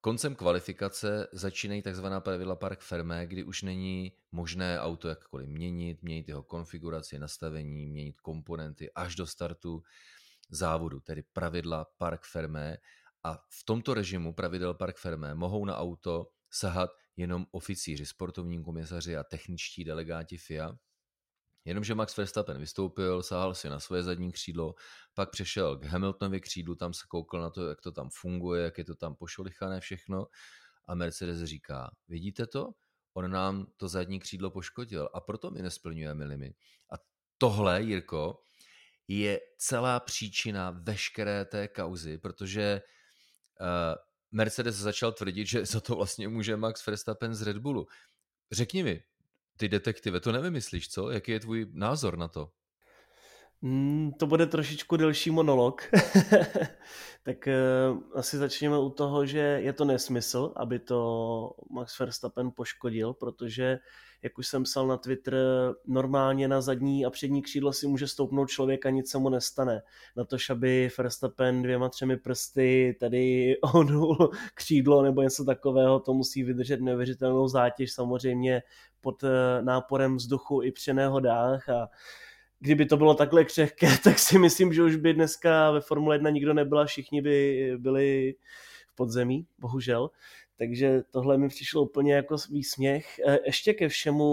koncem 0.01 0.35
kvalifikace 0.35 1.27
začínají 1.33 1.81
takzvaná 1.81 2.19
pravidla 2.19 2.55
park 2.55 2.79
fermé, 2.79 3.27
kdy 3.27 3.43
už 3.43 3.61
není 3.61 4.13
možné 4.31 4.81
auto 4.81 5.07
jakkoliv 5.07 5.49
měnit, 5.49 6.03
měnit 6.03 6.27
jeho 6.27 6.43
konfiguraci, 6.43 7.19
nastavení, 7.19 7.85
měnit 7.85 8.21
komponenty 8.21 8.91
až 8.91 9.15
do 9.15 9.27
startu 9.27 9.83
závodu, 10.49 10.99
tedy 10.99 11.23
pravidla 11.33 11.85
park 11.97 12.25
fermé. 12.25 12.77
A 13.23 13.33
v 13.49 13.63
tomto 13.65 13.93
režimu 13.93 14.33
pravidel 14.33 14.73
park 14.73 14.97
fermé 14.97 15.35
mohou 15.35 15.65
na 15.65 15.77
auto 15.77 16.31
sahat 16.49 16.89
jenom 17.15 17.45
oficíři, 17.51 18.05
sportovní 18.05 18.63
komisaři 18.63 19.17
a 19.17 19.23
techničtí 19.23 19.83
delegáti 19.83 20.37
FIA, 20.37 20.77
Jenomže 21.67 21.95
Max 21.95 22.17
Verstappen 22.17 22.59
vystoupil, 22.59 23.23
sáhal 23.23 23.55
si 23.55 23.69
na 23.69 23.79
své 23.79 24.03
zadní 24.03 24.31
křídlo, 24.31 24.75
pak 25.13 25.29
přešel 25.29 25.77
k 25.77 25.85
Hamiltonovi 25.85 26.41
křídlu, 26.41 26.75
tam 26.75 26.93
se 26.93 27.03
koukal 27.07 27.41
na 27.41 27.49
to, 27.49 27.69
jak 27.69 27.81
to 27.81 27.91
tam 27.91 28.09
funguje, 28.09 28.63
jak 28.63 28.77
je 28.77 28.83
to 28.83 28.95
tam 28.95 29.15
pošolichané 29.15 29.79
všechno 29.79 30.27
a 30.87 30.95
Mercedes 30.95 31.43
říká, 31.43 31.91
vidíte 32.07 32.47
to? 32.47 32.69
On 33.13 33.31
nám 33.31 33.65
to 33.77 33.87
zadní 33.87 34.19
křídlo 34.19 34.51
poškodil 34.51 35.09
a 35.13 35.19
proto 35.19 35.51
my 35.51 35.61
nesplňujeme 35.61 36.25
limit. 36.25 36.55
A 36.91 36.95
tohle, 37.37 37.81
Jirko, 37.81 38.41
je 39.07 39.39
celá 39.57 39.99
příčina 39.99 40.71
veškeré 40.71 41.45
té 41.45 41.67
kauzy, 41.67 42.17
protože 42.17 42.81
uh, 43.61 43.67
Mercedes 44.31 44.75
začal 44.75 45.11
tvrdit, 45.11 45.47
že 45.47 45.65
za 45.65 45.79
to 45.81 45.95
vlastně 45.95 46.27
může 46.27 46.57
Max 46.57 46.85
Verstappen 46.85 47.35
z 47.35 47.41
Red 47.41 47.57
Bullu. 47.57 47.87
Řekni 48.51 48.83
mi, 48.83 49.03
ty 49.57 49.69
detektive, 49.69 50.19
to 50.19 50.31
nevymyslíš, 50.31 50.89
co? 50.89 51.11
Jaký 51.11 51.31
je 51.31 51.39
tvůj 51.39 51.67
názor 51.73 52.17
na 52.17 52.27
to? 52.27 52.51
Mm, 53.61 54.11
to 54.19 54.27
bude 54.27 54.45
trošičku 54.45 54.97
delší 54.97 55.31
monolog. 55.31 55.81
tak 57.23 57.47
uh, 57.47 57.99
asi 58.13 58.37
začněme 58.37 58.79
u 58.79 58.89
toho, 58.89 59.25
že 59.25 59.39
je 59.39 59.73
to 59.73 59.85
nesmysl, 59.85 60.53
aby 60.55 60.79
to 60.79 61.51
Max 61.71 61.99
Verstappen 61.99 62.51
poškodil, 62.51 63.13
protože, 63.13 63.77
jak 64.21 64.37
už 64.37 64.47
jsem 64.47 64.63
psal 64.63 64.87
na 64.87 64.97
Twitter, 64.97 65.35
normálně 65.87 66.47
na 66.47 66.61
zadní 66.61 67.05
a 67.05 67.09
přední 67.09 67.41
křídlo 67.41 67.73
si 67.73 67.87
může 67.87 68.07
stoupnout 68.07 68.49
člověk 68.49 68.85
a 68.85 68.89
nic 68.89 69.11
se 69.11 69.17
mu 69.17 69.29
nestane. 69.29 69.81
Na 70.15 70.25
to, 70.25 70.37
aby 70.49 70.89
Verstappen 70.97 71.61
dvěma, 71.61 71.89
třemi 71.89 72.17
prsty 72.17 72.97
tady 72.99 73.55
ohnul 73.61 74.31
křídlo 74.53 75.01
nebo 75.01 75.21
něco 75.21 75.45
takového, 75.45 75.99
to 75.99 76.13
musí 76.13 76.43
vydržet 76.43 76.81
neuvěřitelnou 76.81 77.47
zátěž 77.47 77.93
samozřejmě 77.93 78.63
pod 79.01 79.23
eh, 79.23 79.61
náporem 79.61 80.15
vzduchu 80.17 80.61
i 80.61 80.71
při 80.71 80.93
nehodách 80.93 81.69
a 81.69 81.89
kdyby 82.59 82.85
to 82.85 82.97
bylo 82.97 83.13
takhle 83.15 83.45
křehké, 83.45 83.87
tak 84.03 84.19
si 84.19 84.39
myslím, 84.39 84.73
že 84.73 84.83
už 84.83 84.95
by 84.95 85.13
dneska 85.13 85.71
ve 85.71 85.81
Formule 85.81 86.15
1 86.15 86.29
nikdo 86.29 86.53
nebyla, 86.53 86.85
všichni 86.85 87.21
by 87.21 87.71
byli 87.77 88.35
v 88.87 88.95
podzemí, 88.95 89.47
bohužel. 89.57 90.09
Takže 90.57 91.01
tohle 91.11 91.37
mi 91.37 91.49
přišlo 91.49 91.81
úplně 91.81 92.13
jako 92.13 92.35
výsměch. 92.51 93.19
E, 93.19 93.39
ještě 93.45 93.73
ke 93.73 93.89
všemu 93.89 94.25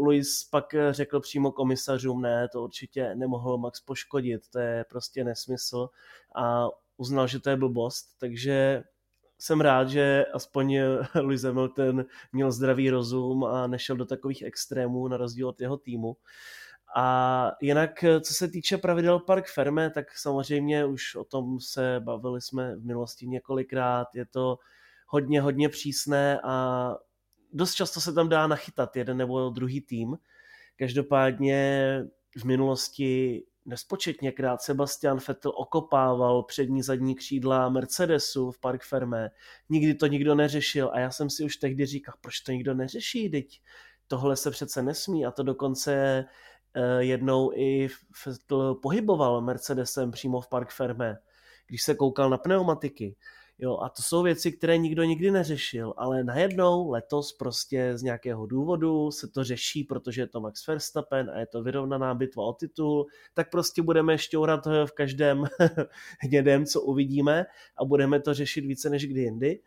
Luis 0.00 0.44
pak 0.44 0.74
řekl 0.90 1.20
přímo 1.20 1.52
komisařům, 1.52 2.22
ne, 2.22 2.48
to 2.52 2.62
určitě 2.62 3.14
nemohl 3.14 3.58
Max 3.58 3.80
poškodit, 3.80 4.48
to 4.48 4.58
je 4.58 4.84
prostě 4.88 5.24
nesmysl 5.24 5.88
a 6.36 6.68
uznal, 6.96 7.26
že 7.26 7.40
to 7.40 7.50
je 7.50 7.56
blbost, 7.56 8.06
takže 8.18 8.82
jsem 9.38 9.60
rád, 9.60 9.88
že 9.88 10.24
aspoň 10.32 10.78
Lewis 11.14 11.42
Hamilton 11.42 12.04
měl 12.32 12.52
zdravý 12.52 12.90
rozum 12.90 13.44
a 13.44 13.66
nešel 13.66 13.96
do 13.96 14.04
takových 14.04 14.42
extrémů 14.42 15.08
na 15.08 15.16
rozdíl 15.16 15.48
od 15.48 15.60
jeho 15.60 15.76
týmu. 15.76 16.16
A 16.96 17.52
jinak, 17.60 18.04
co 18.20 18.34
se 18.34 18.48
týče 18.48 18.78
pravidel 18.78 19.18
Park 19.18 19.46
Ferme, 19.46 19.90
tak 19.90 20.18
samozřejmě 20.18 20.84
už 20.84 21.14
o 21.14 21.24
tom 21.24 21.60
se 21.60 22.00
bavili 22.00 22.40
jsme 22.40 22.76
v 22.76 22.84
minulosti 22.84 23.26
několikrát. 23.26 24.14
Je 24.14 24.26
to 24.26 24.58
hodně, 25.06 25.40
hodně 25.40 25.68
přísné 25.68 26.40
a 26.44 26.94
dost 27.52 27.74
často 27.74 28.00
se 28.00 28.12
tam 28.12 28.28
dá 28.28 28.46
nachytat 28.46 28.96
jeden 28.96 29.16
nebo 29.16 29.50
druhý 29.50 29.80
tým. 29.80 30.18
Každopádně 30.76 31.98
v 32.36 32.44
minulosti 32.44 33.42
nespočetněkrát 33.64 34.62
Sebastian 34.62 35.18
Vettel 35.28 35.52
okopával 35.56 36.42
přední 36.42 36.82
zadní 36.82 37.14
křídla 37.14 37.68
Mercedesu 37.68 38.50
v 38.50 38.58
Park 38.58 38.82
Ferme. 38.82 39.30
Nikdy 39.68 39.94
to 39.94 40.06
nikdo 40.06 40.34
neřešil 40.34 40.90
a 40.92 40.98
já 40.98 41.10
jsem 41.10 41.30
si 41.30 41.44
už 41.44 41.56
tehdy 41.56 41.86
říkal, 41.86 42.14
proč 42.20 42.40
to 42.40 42.52
nikdo 42.52 42.74
neřeší, 42.74 43.30
teď 43.30 43.60
tohle 44.06 44.36
se 44.36 44.50
přece 44.50 44.82
nesmí 44.82 45.26
a 45.26 45.30
to 45.30 45.42
dokonce 45.42 46.24
Eh, 46.24 46.28
jednou 46.98 47.52
i 47.54 47.88
Vettel 48.26 48.74
pohyboval 48.74 49.40
Mercedesem 49.40 50.10
přímo 50.10 50.40
v 50.40 50.48
Park 50.48 50.70
Ferme, 50.70 51.16
když 51.66 51.82
se 51.82 51.94
koukal 51.94 52.30
na 52.30 52.38
pneumatiky. 52.38 53.16
Jo, 53.58 53.78
a 53.78 53.88
to 53.88 54.02
jsou 54.02 54.22
věci, 54.22 54.52
které 54.52 54.78
nikdo 54.78 55.04
nikdy 55.04 55.30
neřešil, 55.30 55.94
ale 55.96 56.24
najednou 56.24 56.90
letos 56.90 57.32
prostě 57.32 57.98
z 57.98 58.02
nějakého 58.02 58.46
důvodu 58.46 59.10
se 59.10 59.28
to 59.28 59.44
řeší, 59.44 59.84
protože 59.84 60.22
je 60.22 60.26
to 60.26 60.40
Max 60.40 60.66
Verstappen 60.66 61.30
a 61.30 61.38
je 61.38 61.46
to 61.46 61.62
vyrovnaná 61.62 62.14
bitva 62.14 62.44
o 62.44 62.52
titul, 62.52 63.06
tak 63.34 63.50
prostě 63.50 63.82
budeme 63.82 64.18
šťourat 64.18 64.66
v 64.66 64.90
každém 64.94 65.44
hnědém, 66.20 66.66
co 66.66 66.80
uvidíme 66.80 67.44
a 67.76 67.84
budeme 67.84 68.20
to 68.20 68.34
řešit 68.34 68.60
více 68.60 68.90
než 68.90 69.06
kdy 69.06 69.20
jindy. 69.20 69.60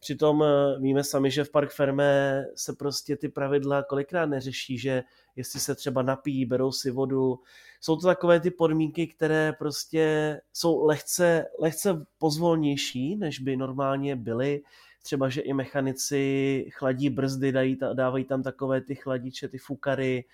Přitom 0.00 0.42
eh, 0.42 0.78
víme 0.80 1.04
sami, 1.04 1.30
že 1.30 1.44
v 1.44 1.50
Park 1.50 1.70
Ferme 1.70 2.44
se 2.54 2.72
prostě 2.72 3.16
ty 3.16 3.28
pravidla 3.28 3.82
kolikrát 3.82 4.26
neřeší, 4.26 4.78
že 4.78 5.02
jestli 5.36 5.60
se 5.60 5.74
třeba 5.74 6.02
napijí, 6.02 6.46
berou 6.46 6.72
si 6.72 6.90
vodu. 6.90 7.40
Jsou 7.80 7.96
to 7.96 8.06
takové 8.06 8.40
ty 8.40 8.50
podmínky, 8.50 9.06
které 9.06 9.52
prostě 9.58 10.40
jsou 10.52 10.84
lehce, 10.84 11.46
lehce 11.58 12.06
pozvolnější, 12.18 13.16
než 13.16 13.38
by 13.38 13.56
normálně 13.56 14.16
byly. 14.16 14.62
Třeba, 15.02 15.28
že 15.28 15.40
i 15.40 15.52
mechanici 15.52 16.66
chladí 16.72 17.10
brzdy, 17.10 17.52
dají, 17.52 17.78
dávají 17.94 18.24
tam 18.24 18.42
takové 18.42 18.80
ty 18.80 18.94
chladiče, 18.94 19.48
ty 19.48 19.58
fukary. 19.58 20.24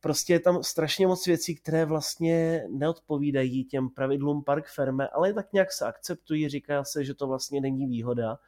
Prostě 0.00 0.32
je 0.32 0.40
tam 0.40 0.62
strašně 0.62 1.06
moc 1.06 1.26
věcí, 1.26 1.54
které 1.54 1.84
vlastně 1.84 2.64
neodpovídají 2.68 3.64
těm 3.64 3.88
pravidlům 3.90 4.44
Park 4.44 4.66
Ferme, 4.68 5.08
ale 5.08 5.32
tak 5.32 5.52
nějak 5.52 5.72
se 5.72 5.86
akceptují, 5.86 6.48
říká 6.48 6.84
se, 6.84 7.04
že 7.04 7.14
to 7.14 7.26
vlastně 7.26 7.60
není 7.60 7.86
výhoda 7.86 8.38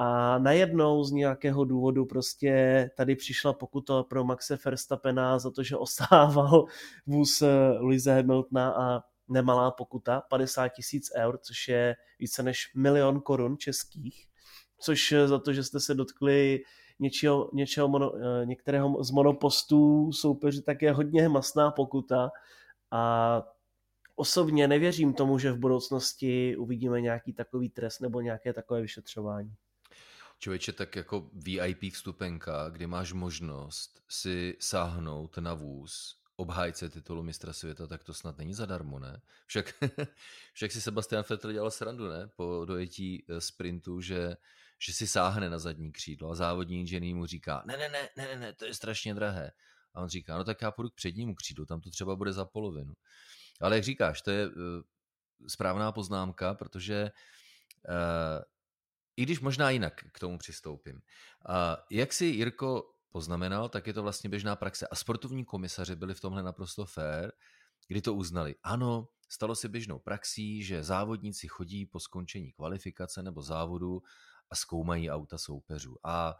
a 0.00 0.38
najednou 0.38 1.04
z 1.04 1.12
nějakého 1.12 1.64
důvodu 1.64 2.04
prostě 2.06 2.90
tady 2.96 3.16
přišla 3.16 3.52
pokuta 3.52 4.02
pro 4.02 4.24
Maxe 4.24 4.58
Verstappena 4.64 5.38
za 5.38 5.50
to, 5.50 5.62
že 5.62 5.76
osával 5.76 6.64
vůz 7.06 7.42
eh, 7.42 7.78
Luise 7.78 8.14
Hamiltona 8.14 8.70
a 8.70 9.02
nemalá 9.28 9.70
pokuta, 9.70 10.20
50 10.20 10.68
tisíc 10.68 11.10
eur, 11.16 11.38
což 11.38 11.68
je 11.68 11.96
více 12.18 12.42
než 12.42 12.74
milion 12.76 13.20
korun 13.20 13.56
českých, 13.58 14.26
což 14.80 15.12
eh, 15.12 15.28
za 15.28 15.38
to, 15.38 15.52
že 15.52 15.64
jste 15.64 15.80
se 15.80 15.94
dotkli 15.94 16.60
něčeho, 16.98 17.50
něčeho 17.54 17.88
mono, 17.88 18.12
eh, 18.16 18.46
některého 18.46 19.04
z 19.04 19.10
monopostů 19.10 20.12
soupeři, 20.12 20.62
tak 20.62 20.82
je 20.82 20.92
hodně 20.92 21.28
masná 21.28 21.70
pokuta 21.70 22.30
a 22.90 23.42
osobně 24.16 24.68
nevěřím 24.68 25.14
tomu, 25.14 25.38
že 25.38 25.52
v 25.52 25.58
budoucnosti 25.58 26.56
uvidíme 26.56 27.00
nějaký 27.00 27.32
takový 27.32 27.70
trest 27.70 28.00
nebo 28.00 28.20
nějaké 28.20 28.52
takové 28.52 28.80
vyšetřování. 28.80 29.54
Člověče, 30.38 30.72
tak 30.72 30.96
jako 30.96 31.30
VIP 31.32 31.92
vstupenka, 31.92 32.68
kdy 32.68 32.86
máš 32.86 33.12
možnost 33.12 34.02
si 34.08 34.56
sáhnout 34.60 35.38
na 35.38 35.54
vůz 35.54 36.18
obhájce 36.40 36.88
titulu 36.88 37.22
mistra 37.22 37.52
světa, 37.52 37.86
tak 37.86 38.04
to 38.04 38.14
snad 38.14 38.38
není 38.38 38.54
zadarmo, 38.54 38.98
ne? 38.98 39.20
Však, 39.46 39.74
však 40.52 40.72
si 40.72 40.80
Sebastian 40.80 41.24
Vettel 41.30 41.52
dělal 41.52 41.70
srandu, 41.70 42.08
ne? 42.08 42.28
Po 42.36 42.64
dojetí 42.64 43.24
eh, 43.28 43.40
sprintu, 43.40 44.00
že, 44.00 44.36
že 44.78 44.92
si 44.92 45.06
sáhne 45.06 45.50
na 45.50 45.58
zadní 45.58 45.92
křídlo 45.92 46.30
a 46.30 46.34
závodní 46.34 46.80
inženýr 46.80 47.14
mu 47.14 47.26
říká, 47.26 47.62
ne, 47.66 47.76
ne, 47.76 47.88
ne, 47.88 48.08
ne, 48.16 48.36
ne, 48.36 48.52
to 48.52 48.64
je 48.64 48.74
strašně 48.74 49.14
drahé. 49.14 49.50
A 49.94 50.00
on 50.00 50.08
říká, 50.08 50.38
no 50.38 50.44
tak 50.44 50.62
já 50.62 50.70
půjdu 50.70 50.90
k 50.90 50.94
přednímu 50.94 51.34
křídlu, 51.34 51.66
tam 51.66 51.80
to 51.80 51.90
třeba 51.90 52.16
bude 52.16 52.32
za 52.32 52.44
polovinu. 52.44 52.94
Ale 53.60 53.76
jak 53.76 53.84
říkáš, 53.84 54.22
to 54.22 54.30
je 54.30 54.46
uh, 54.46 54.52
správná 55.48 55.92
poznámka, 55.92 56.54
protože 56.54 57.10
uh, 57.88 58.42
i 59.18 59.22
když 59.22 59.40
možná 59.40 59.70
jinak 59.70 60.04
k 60.12 60.18
tomu 60.18 60.38
přistoupím. 60.38 61.00
Jak 61.90 62.12
si 62.12 62.24
Jirko 62.24 62.94
poznamenal, 63.10 63.68
tak 63.68 63.86
je 63.86 63.92
to 63.92 64.02
vlastně 64.02 64.30
běžná 64.30 64.56
praxe. 64.56 64.86
A 64.86 64.94
sportovní 64.94 65.44
komisaři 65.44 65.96
byli 65.96 66.14
v 66.14 66.20
tomhle 66.20 66.42
naprosto 66.42 66.86
fair, 66.86 67.32
kdy 67.88 68.00
to 68.00 68.14
uznali. 68.14 68.54
Ano, 68.62 69.08
stalo 69.28 69.54
se 69.54 69.68
běžnou 69.68 69.98
praxí, 69.98 70.62
že 70.62 70.82
závodníci 70.82 71.48
chodí 71.48 71.86
po 71.86 72.00
skončení 72.00 72.52
kvalifikace 72.52 73.22
nebo 73.22 73.42
závodu 73.42 74.02
a 74.50 74.54
zkoumají 74.54 75.10
auta 75.10 75.38
soupeřů. 75.38 75.96
A 76.04 76.36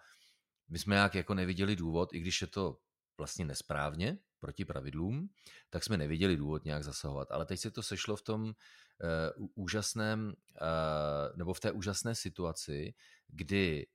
my 0.68 0.78
jsme 0.78 0.96
jak 0.96 1.14
jako 1.14 1.34
neviděli 1.34 1.76
důvod, 1.76 2.12
i 2.12 2.20
když 2.20 2.40
je 2.40 2.46
to 2.46 2.78
vlastně 3.18 3.44
nesprávně, 3.44 4.18
proti 4.40 4.64
pravidlům, 4.64 5.28
tak 5.70 5.84
jsme 5.84 5.96
neviděli 5.96 6.36
důvod 6.36 6.64
nějak 6.64 6.84
zasahovat. 6.84 7.30
Ale 7.30 7.46
teď 7.46 7.60
se 7.60 7.70
to 7.70 7.82
sešlo 7.82 8.16
v 8.16 8.22
tom 8.22 8.44
uh, 8.44 8.52
úžasném, 9.54 10.26
uh, 10.28 11.36
nebo 11.36 11.54
v 11.54 11.60
té 11.60 11.72
úžasné 11.72 12.14
situaci, 12.14 12.94
kdy 13.26 13.86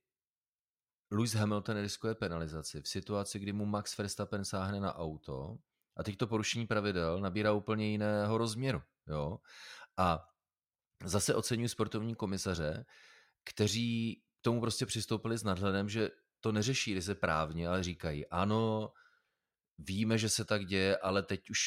Lewis 1.10 1.34
Hamilton 1.34 1.80
riskuje 1.80 2.14
penalizaci 2.14 2.82
v 2.82 2.88
situaci, 2.88 3.38
kdy 3.38 3.52
mu 3.52 3.66
Max 3.66 3.98
Verstappen 3.98 4.44
sáhne 4.44 4.80
na 4.80 4.96
auto 4.96 5.56
a 5.96 6.02
teď 6.02 6.16
to 6.16 6.26
porušení 6.26 6.66
pravidel 6.66 7.20
nabírá 7.20 7.52
úplně 7.52 7.90
jiného 7.90 8.38
rozměru. 8.38 8.82
Jo? 9.06 9.38
A 9.96 10.28
zase 11.04 11.34
oceňuji 11.34 11.68
sportovní 11.68 12.14
komisaře, 12.14 12.84
kteří 13.44 14.22
k 14.40 14.42
tomu 14.42 14.60
prostě 14.60 14.86
přistoupili 14.86 15.38
s 15.38 15.42
nadhledem, 15.42 15.88
že 15.88 16.10
to 16.40 16.52
neřeší 16.52 17.02
se 17.02 17.14
právně, 17.14 17.68
ale 17.68 17.82
říkají, 17.82 18.26
ano, 18.26 18.92
víme, 19.78 20.18
že 20.18 20.28
se 20.28 20.44
tak 20.44 20.66
děje, 20.66 20.96
ale 20.96 21.22
teď 21.22 21.50
už 21.50 21.60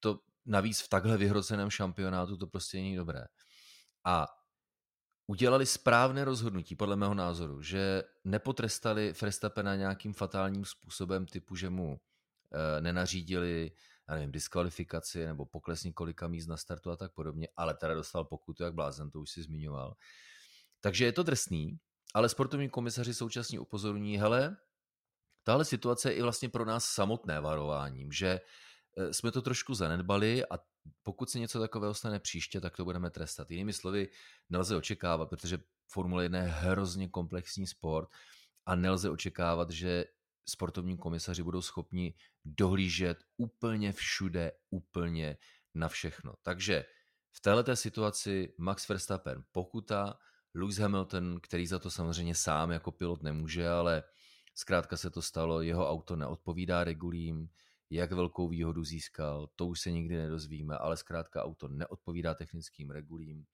to 0.00 0.18
navíc 0.46 0.80
v 0.80 0.88
takhle 0.88 1.16
vyhroceném 1.16 1.70
šampionátu 1.70 2.36
to 2.36 2.46
prostě 2.46 2.76
není 2.76 2.96
dobré. 2.96 3.24
A 4.04 4.26
udělali 5.26 5.66
správné 5.66 6.24
rozhodnutí, 6.24 6.76
podle 6.76 6.96
mého 6.96 7.14
názoru, 7.14 7.62
že 7.62 8.02
nepotrestali 8.24 9.14
Verstappena 9.22 9.76
nějakým 9.76 10.12
fatálním 10.12 10.64
způsobem 10.64 11.26
typu, 11.26 11.56
že 11.56 11.70
mu 11.70 12.00
e, 12.52 12.80
nenařídili 12.80 13.72
já 14.10 14.16
nevím, 14.16 14.32
diskvalifikaci 14.32 15.26
nebo 15.26 15.46
pokles 15.46 15.84
několika 15.84 16.28
míst 16.28 16.46
na 16.46 16.56
startu 16.56 16.90
a 16.90 16.96
tak 16.96 17.12
podobně, 17.12 17.48
ale 17.56 17.74
teda 17.74 17.94
dostal 17.94 18.24
pokutu 18.24 18.62
jak 18.62 18.74
blázen, 18.74 19.10
to 19.10 19.20
už 19.20 19.30
si 19.30 19.42
zmiňoval. 19.42 19.96
Takže 20.80 21.04
je 21.04 21.12
to 21.12 21.22
drsný, 21.22 21.78
ale 22.14 22.28
sportovní 22.28 22.68
komisaři 22.68 23.14
současně 23.14 23.60
upozorní, 23.60 24.18
hele, 24.18 24.56
tahle 25.50 25.64
situace 25.64 26.10
je 26.10 26.16
i 26.16 26.22
vlastně 26.22 26.48
pro 26.48 26.64
nás 26.64 26.84
samotné 26.84 27.40
varováním, 27.40 28.12
že 28.12 28.40
eh, 28.96 29.14
jsme 29.14 29.32
to 29.32 29.42
trošku 29.42 29.74
zanedbali 29.74 30.46
a 30.46 30.58
pokud 31.02 31.30
se 31.30 31.38
něco 31.38 31.60
takového 31.60 31.94
stane 31.94 32.20
příště, 32.20 32.60
tak 32.60 32.76
to 32.76 32.84
budeme 32.84 33.10
trestat. 33.10 33.50
Jinými 33.50 33.72
slovy, 33.72 34.08
nelze 34.48 34.76
očekávat, 34.76 35.26
protože 35.30 35.58
Formule 35.88 36.24
1 36.24 36.38
je 36.38 36.48
hrozně 36.48 37.08
komplexní 37.08 37.66
sport 37.66 38.08
a 38.66 38.74
nelze 38.74 39.10
očekávat, 39.10 39.70
že 39.70 40.04
sportovní 40.48 40.98
komisaři 40.98 41.42
budou 41.42 41.62
schopni 41.62 42.14
dohlížet 42.44 43.18
úplně 43.36 43.92
všude, 43.92 44.52
úplně 44.70 45.36
na 45.74 45.88
všechno. 45.88 46.34
Takže 46.42 46.84
v 47.32 47.40
této 47.40 47.76
situaci 47.76 48.54
Max 48.58 48.88
Verstappen 48.88 49.42
pokuta, 49.52 50.18
Lewis 50.54 50.78
Hamilton, 50.78 51.40
který 51.42 51.66
za 51.66 51.78
to 51.78 51.90
samozřejmě 51.90 52.34
sám 52.34 52.70
jako 52.70 52.92
pilot 52.92 53.22
nemůže, 53.22 53.68
ale 53.68 54.02
zkrátka 54.54 54.96
se 54.96 55.10
to 55.10 55.22
stalo, 55.22 55.62
jeho 55.62 55.90
auto 55.90 56.16
neodpovídá 56.16 56.84
regulím, 56.84 57.48
jak 57.90 58.12
velkou 58.12 58.48
výhodu 58.48 58.84
získal, 58.84 59.48
to 59.56 59.66
už 59.66 59.80
se 59.80 59.90
nikdy 59.90 60.16
nedozvíme, 60.16 60.78
ale 60.78 60.96
zkrátka 60.96 61.44
auto 61.44 61.68
neodpovídá 61.68 62.34
technickým 62.34 62.90
regulím 62.90 63.46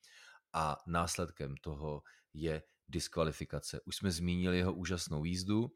a 0.52 0.76
následkem 0.86 1.54
toho 1.56 2.02
je 2.34 2.62
diskvalifikace. 2.88 3.80
Už 3.80 3.96
jsme 3.96 4.10
zmínili 4.10 4.58
jeho 4.58 4.74
úžasnou 4.74 5.24
jízdu. 5.24 5.72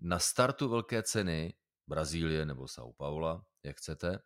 Na 0.00 0.18
startu 0.18 0.68
velké 0.68 1.02
ceny 1.02 1.54
Brazílie 1.86 2.46
nebo 2.46 2.64
São 2.64 2.92
Paula, 2.96 3.44
jak 3.62 3.76
chcete, 3.76 4.18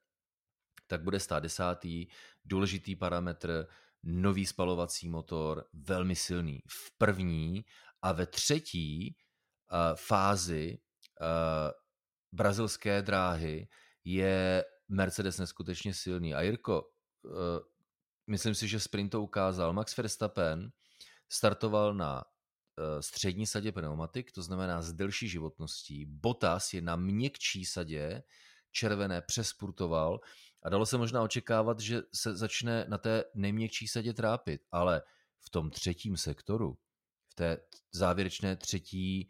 tak 0.87 1.03
bude 1.03 1.21
stát 1.21 1.43
desátý. 1.43 2.07
Důležitý 2.45 2.97
parametr, 2.97 3.67
nový 4.03 4.47
spalovací 4.47 5.09
motor, 5.09 5.65
velmi 5.73 6.17
silný. 6.17 6.63
V 6.69 6.99
první 6.99 7.65
a 8.03 8.13
ve 8.13 8.27
třetí 8.27 9.17
fázi 9.95 10.79
uh, 11.21 11.27
brazilské 12.33 13.03
dráhy 13.03 13.69
je 14.05 14.65
Mercedes 14.89 15.39
neskutečně 15.39 15.95
silný. 15.95 16.35
A 16.35 16.41
Jirko, 16.43 16.83
uh, 16.83 17.33
myslím 18.27 18.55
si, 18.55 18.69
že 18.69 18.81
sprint 18.81 19.13
to 19.13 19.23
ukázal. 19.23 19.73
Max 19.73 19.97
Verstappen 19.97 20.71
startoval 21.29 21.95
na 21.95 22.25
střední 23.01 23.47
sadě 23.47 23.73
pneumatik, 23.73 24.33
to 24.33 24.43
znamená 24.43 24.83
s 24.83 24.93
delší 24.93 25.29
životností. 25.29 26.07
Bottas 26.07 26.75
je 26.75 26.83
na 26.83 26.97
měkčí 26.97 27.65
sadě, 27.65 28.23
červené, 28.71 29.23
přespurtoval 29.23 30.21
a 30.63 30.69
dalo 30.69 30.87
se 30.87 30.99
možná 30.99 31.23
očekávat, 31.23 31.81
že 31.81 32.03
se 32.15 32.37
začne 32.37 32.85
na 32.89 32.99
té 32.99 33.25
nejměkčí 33.35 33.89
sadě 33.89 34.13
trápit, 34.13 34.63
ale 34.71 35.03
v 35.41 35.51
tom 35.51 35.71
třetím 35.71 36.17
sektoru, 36.17 36.79
v 37.29 37.35
té 37.35 37.59
závěrečné 37.93 38.57
třetí 38.57 39.29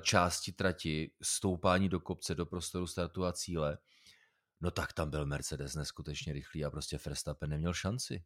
části 0.00 0.52
trati, 0.52 1.10
stoupání 1.22 1.88
do 1.88 2.00
kopce, 2.00 2.34
do 2.34 2.46
prostoru 2.46 2.86
startu 2.86 3.24
a 3.24 3.32
cíle, 3.32 3.78
no 4.60 4.70
tak 4.70 4.92
tam 4.92 5.10
byl 5.10 5.26
Mercedes 5.26 5.74
neskutečně 5.74 6.32
rychlý 6.32 6.64
a 6.64 6.70
prostě 6.70 6.98
Verstappen 7.06 7.50
neměl 7.50 7.74
šanci 7.74 8.24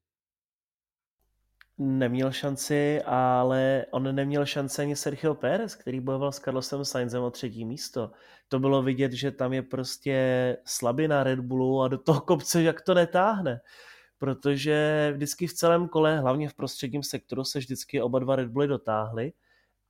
neměl 1.79 2.33
šanci, 2.33 3.03
ale 3.03 3.87
on 3.91 4.15
neměl 4.15 4.47
šanci 4.47 4.83
ani 4.83 4.97
Sergio 4.97 5.35
Pérez, 5.35 5.75
který 5.75 6.01
bojoval 6.01 6.33
s 6.33 6.41
Carlosem 6.41 6.85
Sainzem 6.85 7.23
o 7.23 7.31
třetí 7.31 7.65
místo. 7.65 8.11
To 8.49 8.59
bylo 8.59 8.83
vidět, 8.83 9.13
že 9.13 9.31
tam 9.31 9.53
je 9.53 9.63
prostě 9.63 10.57
slabina 10.65 11.25
Red 11.25 11.41
Bullu 11.41 11.83
a 11.83 11.89
do 11.89 11.99
toho 11.99 12.21
kopce 12.21 12.63
jak 12.63 12.83
to 12.83 12.95
netáhne. 12.95 13.61
Protože 14.19 15.11
vždycky 15.15 15.47
v 15.47 15.53
celém 15.53 15.89
kole, 15.89 16.21
hlavně 16.21 16.49
v 16.49 16.55
prostředním 16.55 17.03
sektoru, 17.03 17.45
se 17.45 17.59
vždycky 17.59 18.03
oba 18.03 18.19
dva 18.19 18.37
Red 18.37 18.49
Bully 18.49 18.67
dotáhly, 18.67 19.33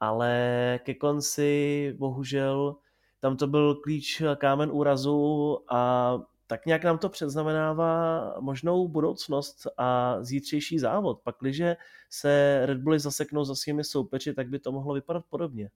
ale 0.00 0.80
ke 0.84 0.94
konci 0.94 1.94
bohužel 1.98 2.76
tam 3.20 3.36
to 3.36 3.46
byl 3.46 3.74
klíč 3.74 4.22
kámen 4.36 4.70
úrazu 4.72 5.58
a 5.72 6.12
tak 6.46 6.66
nějak 6.66 6.84
nám 6.84 6.98
to 6.98 7.08
předznamenává 7.08 8.34
možnou 8.40 8.88
budoucnost 8.88 9.66
a 9.76 10.18
zítřejší 10.22 10.78
závod. 10.78 11.20
Pakliže 11.20 11.76
se 12.10 12.62
Red 12.66 12.78
Bulli 12.78 12.98
zaseknou 12.98 13.44
za 13.44 13.54
svými 13.54 13.84
soupeři, 13.84 14.34
tak 14.34 14.48
by 14.48 14.58
to 14.58 14.72
mohlo 14.72 14.94
vypadat 14.94 15.24
podobně. 15.30 15.70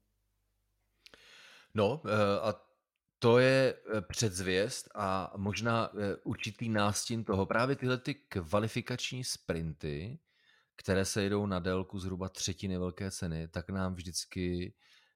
No 1.74 2.02
eh, 2.04 2.40
a 2.40 2.54
to 3.18 3.38
je 3.38 3.74
eh, 3.74 4.00
předzvěst 4.00 4.88
a 4.94 5.32
možná 5.36 5.90
eh, 5.94 6.16
určitý 6.24 6.68
nástin 6.68 7.24
toho. 7.24 7.46
Právě 7.46 7.76
tyhle 7.76 7.98
ty 7.98 8.14
kvalifikační 8.14 9.24
sprinty, 9.24 10.18
které 10.82 11.04
se 11.04 11.22
jedou 11.22 11.46
na 11.46 11.58
délku 11.58 11.98
zhruba 11.98 12.28
třetiny 12.28 12.78
velké 12.78 13.10
ceny, 13.10 13.48
tak 13.48 13.70
nám 13.70 13.94
vždycky 13.94 14.74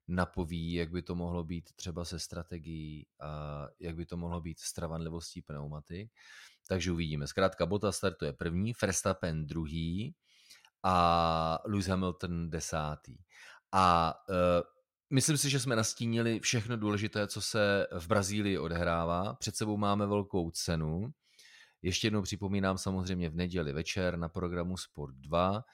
napoví, 0.08 0.72
jak 0.72 0.90
by 0.90 1.02
to 1.02 1.14
mohlo 1.14 1.44
být 1.44 1.72
třeba 1.72 2.04
se 2.04 2.18
strategií 2.18 3.06
a 3.20 3.66
jak 3.80 3.96
by 3.96 4.06
to 4.06 4.16
mohlo 4.16 4.40
být 4.40 4.60
s 4.60 4.72
travanlivostí 4.72 5.42
pneumatik. 5.42 6.12
Takže 6.68 6.92
uvidíme. 6.92 7.26
Zkrátka 7.26 7.66
Bota 7.66 7.92
startuje 7.92 8.32
první, 8.32 8.72
Verstappen 8.82 9.46
druhý 9.46 10.14
a 10.82 11.58
Lewis 11.64 11.86
Hamilton 11.86 12.50
desátý. 12.50 13.18
A 13.72 14.14
uh, 14.28 14.36
myslím 15.10 15.36
si, 15.36 15.50
že 15.50 15.60
jsme 15.60 15.76
nastínili 15.76 16.40
všechno 16.40 16.76
důležité, 16.76 17.26
co 17.26 17.40
se 17.42 17.86
v 17.98 18.06
Brazílii 18.06 18.58
odehrává. 18.58 19.34
Před 19.34 19.56
sebou 19.56 19.76
máme 19.76 20.06
velkou 20.06 20.50
cenu. 20.50 21.12
Ještě 21.86 22.06
jednou 22.06 22.22
připomínám 22.22 22.78
samozřejmě 22.78 23.30
v 23.30 23.34
neděli 23.34 23.72
večer 23.72 24.16
na 24.16 24.28
programu 24.28 24.76
Sport 24.76 25.14
2 25.14 25.64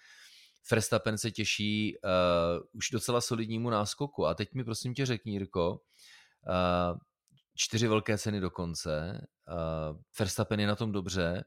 Verstappen 0.71 1.19
se 1.19 1.31
těší 1.31 1.97
uh, 1.97 2.11
už 2.73 2.91
docela 2.91 3.21
solidnímu 3.21 3.71
náskoku. 3.71 4.27
A 4.27 4.35
teď 4.35 4.55
mi 4.55 4.65
prosím 4.65 4.95
tě 4.95 5.07
řekni, 5.07 5.33
Jirko, 5.33 5.71
uh, 5.71 6.99
čtyři 7.57 7.89
velké 7.89 8.19
ceny 8.19 8.41
do 8.41 8.51
konce, 8.51 9.27
uh, 9.49 9.97
Verstappen 10.19 10.61
je 10.61 10.67
na 10.67 10.77
tom 10.77 10.93
dobře, 10.93 11.45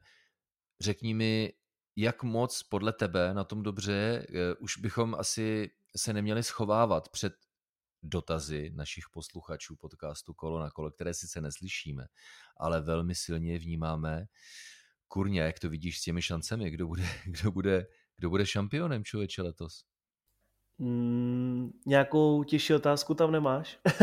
řekni 0.80 1.14
mi, 1.14 1.52
jak 1.96 2.22
moc 2.22 2.62
podle 2.62 2.92
tebe 2.92 3.34
na 3.34 3.44
tom 3.44 3.62
dobře, 3.62 4.26
uh, 4.30 4.36
už 4.58 4.78
bychom 4.78 5.14
asi 5.14 5.70
se 5.96 6.12
neměli 6.12 6.42
schovávat 6.42 7.08
před 7.08 7.32
dotazy 8.02 8.70
našich 8.74 9.04
posluchačů 9.12 9.76
podcastu 9.76 10.34
Kolo 10.34 10.60
na 10.60 10.70
kolo, 10.70 10.90
které 10.90 11.14
sice 11.14 11.40
neslyšíme, 11.40 12.06
ale 12.56 12.80
velmi 12.80 13.14
silně 13.14 13.58
vnímáme. 13.58 14.26
Kurně, 15.08 15.40
jak 15.40 15.58
to 15.58 15.68
vidíš 15.68 15.98
s 15.98 16.02
těmi 16.02 16.22
šancemi, 16.22 16.70
kdo 16.70 16.86
bude, 16.86 17.04
kdo 17.26 17.52
bude 17.52 17.86
kdo 18.16 18.30
bude 18.30 18.46
šampionem 18.46 19.04
člověče 19.04 19.42
letos? 19.42 19.84
Mm, 20.78 21.70
nějakou 21.86 22.44
těžší 22.44 22.74
otázku 22.74 23.14
tam 23.14 23.32
nemáš? 23.32 23.78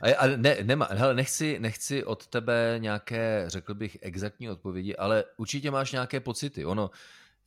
a, 0.00 0.14
a 0.18 0.26
ne, 0.26 0.56
nema, 0.62 0.88
hele, 0.90 1.14
nechci, 1.14 1.58
nechci 1.58 2.04
od 2.04 2.26
tebe 2.26 2.74
nějaké, 2.78 3.44
řekl 3.46 3.74
bych, 3.74 3.98
exaktní 4.00 4.50
odpovědi, 4.50 4.96
ale 4.96 5.24
určitě 5.36 5.70
máš 5.70 5.92
nějaké 5.92 6.20
pocity. 6.20 6.64
Ono, 6.64 6.90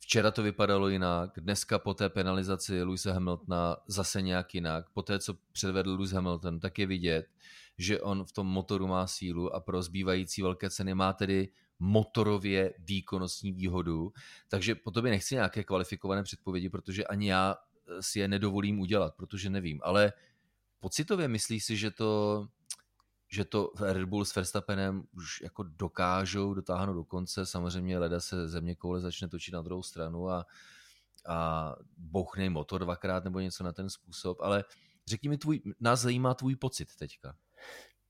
včera 0.04 0.30
to 0.30 0.42
vypadalo 0.42 0.88
jinak, 0.88 1.30
dneska 1.36 1.78
po 1.78 1.94
té 1.94 2.08
penalizaci 2.08 2.82
Louisa 2.82 3.12
Hamiltona 3.12 3.76
zase 3.86 4.22
nějak 4.22 4.54
jinak. 4.54 4.90
Po 4.90 5.02
té, 5.02 5.18
co 5.18 5.34
předvedl 5.52 5.90
Lewis 5.90 6.12
Hamilton, 6.12 6.60
tak 6.60 6.78
je 6.78 6.86
vidět, 6.86 7.26
že 7.78 8.00
on 8.00 8.24
v 8.24 8.32
tom 8.32 8.46
motoru 8.46 8.86
má 8.86 9.06
sílu 9.06 9.54
a 9.54 9.60
pro 9.60 9.82
zbývající 9.82 10.42
velké 10.42 10.70
ceny 10.70 10.94
má 10.94 11.12
tedy 11.12 11.48
motorově 11.78 12.74
výkonnostní 12.78 13.52
výhodu, 13.52 14.12
takže 14.48 14.74
po 14.74 14.90
tobě 14.90 15.10
nechci 15.10 15.34
nějaké 15.34 15.64
kvalifikované 15.64 16.22
předpovědi, 16.22 16.68
protože 16.68 17.04
ani 17.04 17.28
já 17.28 17.56
si 18.00 18.20
je 18.20 18.28
nedovolím 18.28 18.80
udělat, 18.80 19.14
protože 19.16 19.50
nevím, 19.50 19.80
ale 19.82 20.12
pocitově 20.80 21.28
myslíš 21.28 21.64
si, 21.64 21.76
že 21.76 21.90
to, 21.90 22.46
že 23.28 23.44
to 23.44 23.72
Red 23.80 24.04
Bull 24.04 24.24
s 24.24 24.34
Verstappenem 24.34 25.02
už 25.12 25.40
jako 25.40 25.62
dokážou 25.62 26.54
dotáhnout 26.54 26.94
do 26.94 27.04
konce, 27.04 27.46
samozřejmě 27.46 27.98
leda 27.98 28.20
se 28.20 28.48
země 28.48 28.74
koule 28.74 29.00
začne 29.00 29.28
točit 29.28 29.54
na 29.54 29.62
druhou 29.62 29.82
stranu 29.82 30.30
a, 30.30 30.46
a 31.28 31.72
bouchne 31.96 32.50
motor 32.50 32.80
dvakrát 32.80 33.24
nebo 33.24 33.40
něco 33.40 33.64
na 33.64 33.72
ten 33.72 33.90
způsob, 33.90 34.40
ale 34.40 34.64
řekni 35.06 35.28
mi, 35.28 35.38
tvůj, 35.38 35.60
nás 35.80 36.00
zajímá 36.00 36.34
tvůj 36.34 36.56
pocit 36.56 36.96
teďka. 36.98 37.36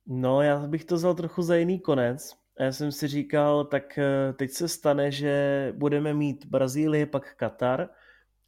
No, 0.07 0.42
já 0.42 0.66
bych 0.66 0.85
to 0.85 0.94
vzal 0.94 1.14
trochu 1.14 1.42
za 1.42 1.57
jiný 1.57 1.81
konec 1.81 2.44
já 2.61 2.72
jsem 2.72 2.92
si 2.92 3.09
říkal, 3.09 3.64
tak 3.64 3.98
eh, 3.98 4.33
teď 4.33 4.50
se 4.50 4.68
stane, 4.68 5.11
že 5.11 5.72
budeme 5.77 6.14
mít 6.14 6.46
Brazílii, 6.46 7.07
pak 7.07 7.37
Katar 7.37 7.88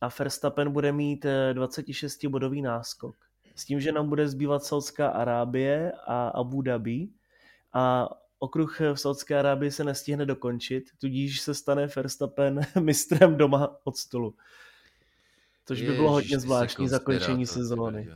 a 0.01 0.09
Verstappen 0.19 0.73
bude 0.73 0.93
mít 0.93 1.27
26-bodový 1.53 2.63
náskok. 2.63 3.17
S 3.57 3.65
tím, 3.65 3.81
že 3.81 3.93
nám 3.93 4.09
bude 4.09 4.29
zbývat 4.29 4.65
Saudská 4.65 5.09
Arábie 5.09 5.93
a 6.07 6.29
Abu 6.29 6.63
Dhabi 6.63 7.09
a 7.73 8.09
okruh 8.39 8.81
v 8.81 8.97
Saudské 8.97 9.39
Arábii 9.39 9.71
se 9.71 9.85
nestihne 9.85 10.27
dokončit, 10.27 10.85
tudíž 10.99 11.41
se 11.41 11.55
stane 11.55 11.87
Verstappen 11.97 12.61
mistrem 12.81 13.37
doma 13.37 13.77
od 13.85 13.97
stolu. 13.97 14.35
Což 15.67 15.83
by 15.83 15.93
bylo 15.93 16.11
hodně 16.11 16.39
zvláštní 16.39 16.89
zakončení 16.89 17.47
sezóny. 17.47 18.09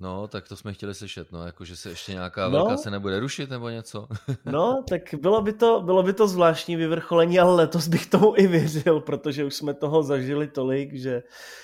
No, 0.00 0.28
tak 0.28 0.48
to 0.48 0.56
jsme 0.56 0.72
chtěli 0.72 0.94
slyšet, 0.94 1.32
no, 1.32 1.46
jako 1.46 1.64
že 1.64 1.76
se 1.76 1.88
ještě 1.88 2.12
nějaká 2.12 2.48
no, 2.48 2.50
velká 2.50 2.76
se 2.76 2.90
nebude 2.90 3.20
rušit 3.20 3.50
nebo 3.50 3.68
něco. 3.68 4.08
no, 4.44 4.84
tak 4.88 5.02
bylo 5.14 5.42
by, 5.42 5.52
to, 5.52 5.82
bylo 5.82 6.02
by 6.02 6.12
to 6.12 6.28
zvláštní 6.28 6.76
vyvrcholení, 6.76 7.38
ale 7.38 7.54
letos 7.54 7.88
bych 7.88 8.06
tomu 8.06 8.34
i 8.36 8.46
věřil, 8.46 9.00
protože 9.00 9.44
už 9.44 9.54
jsme 9.54 9.74
toho 9.74 10.02
zažili 10.02 10.48
tolik, 10.48 10.94
že 10.94 11.22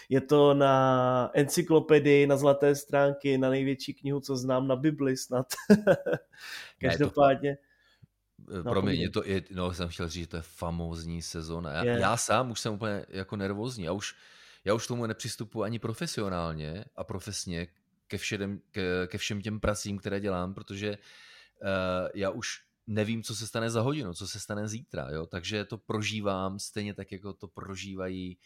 je 0.09 0.21
to 0.21 0.55
na 0.55 1.31
encyklopedii, 1.35 2.27
na 2.27 2.37
zlaté 2.37 2.75
stránky, 2.75 3.39
na 3.39 3.51
největší 3.51 3.95
knihu, 3.95 4.21
co 4.21 4.37
znám, 4.37 4.69
na 4.69 4.77
Bibli 4.77 5.17
snad. 5.17 5.47
Každopádně. 6.81 7.51
Ne, 7.51 7.57
to... 7.57 7.63
Eh, 8.51 8.63
no, 8.63 8.71
Promiň, 8.71 9.01
je 9.01 9.11
to, 9.11 9.23
je, 9.25 9.43
no, 9.51 9.75
jsem 9.75 9.89
chtěl 9.89 10.09
říct, 10.09 10.23
že 10.23 10.29
to 10.29 10.37
je 10.37 10.43
famózní 10.43 11.23
sezóna. 11.23 11.73
Já, 11.73 11.85
já 11.85 12.17
sám 12.17 12.51
už 12.51 12.61
jsem 12.61 12.75
úplně 12.75 13.05
jako 13.09 13.37
nervózní. 13.37 13.85
Já 13.85 13.93
už, 13.93 14.15
já 14.65 14.75
už 14.75 14.87
tomu 14.87 15.07
nepřistupuji 15.07 15.63
ani 15.63 15.79
profesionálně 15.79 16.85
a 16.97 17.05
profesně 17.05 17.67
ke, 18.13 18.19
všem, 18.19 18.61
ke, 18.71 19.07
ke 19.07 19.19
všem 19.19 19.43
těm 19.43 19.61
pracím, 19.61 19.99
které 19.99 20.21
dělám, 20.21 20.55
protože 20.55 20.91
uh, 20.91 22.09
já 22.15 22.31
už 22.31 22.61
nevím, 22.87 23.23
co 23.23 23.37
se 23.37 23.47
stane 23.47 23.71
za 23.71 23.81
hodinu, 23.81 24.15
co 24.15 24.29
se 24.29 24.41
stane 24.41 24.69
zítra, 24.69 25.09
jo? 25.11 25.27
takže 25.27 25.65
to 25.65 25.79
prožívám 25.79 26.59
stejně 26.59 26.95
tak, 26.95 27.13
jako 27.13 27.33
to 27.33 27.49
prožívají 27.49 28.39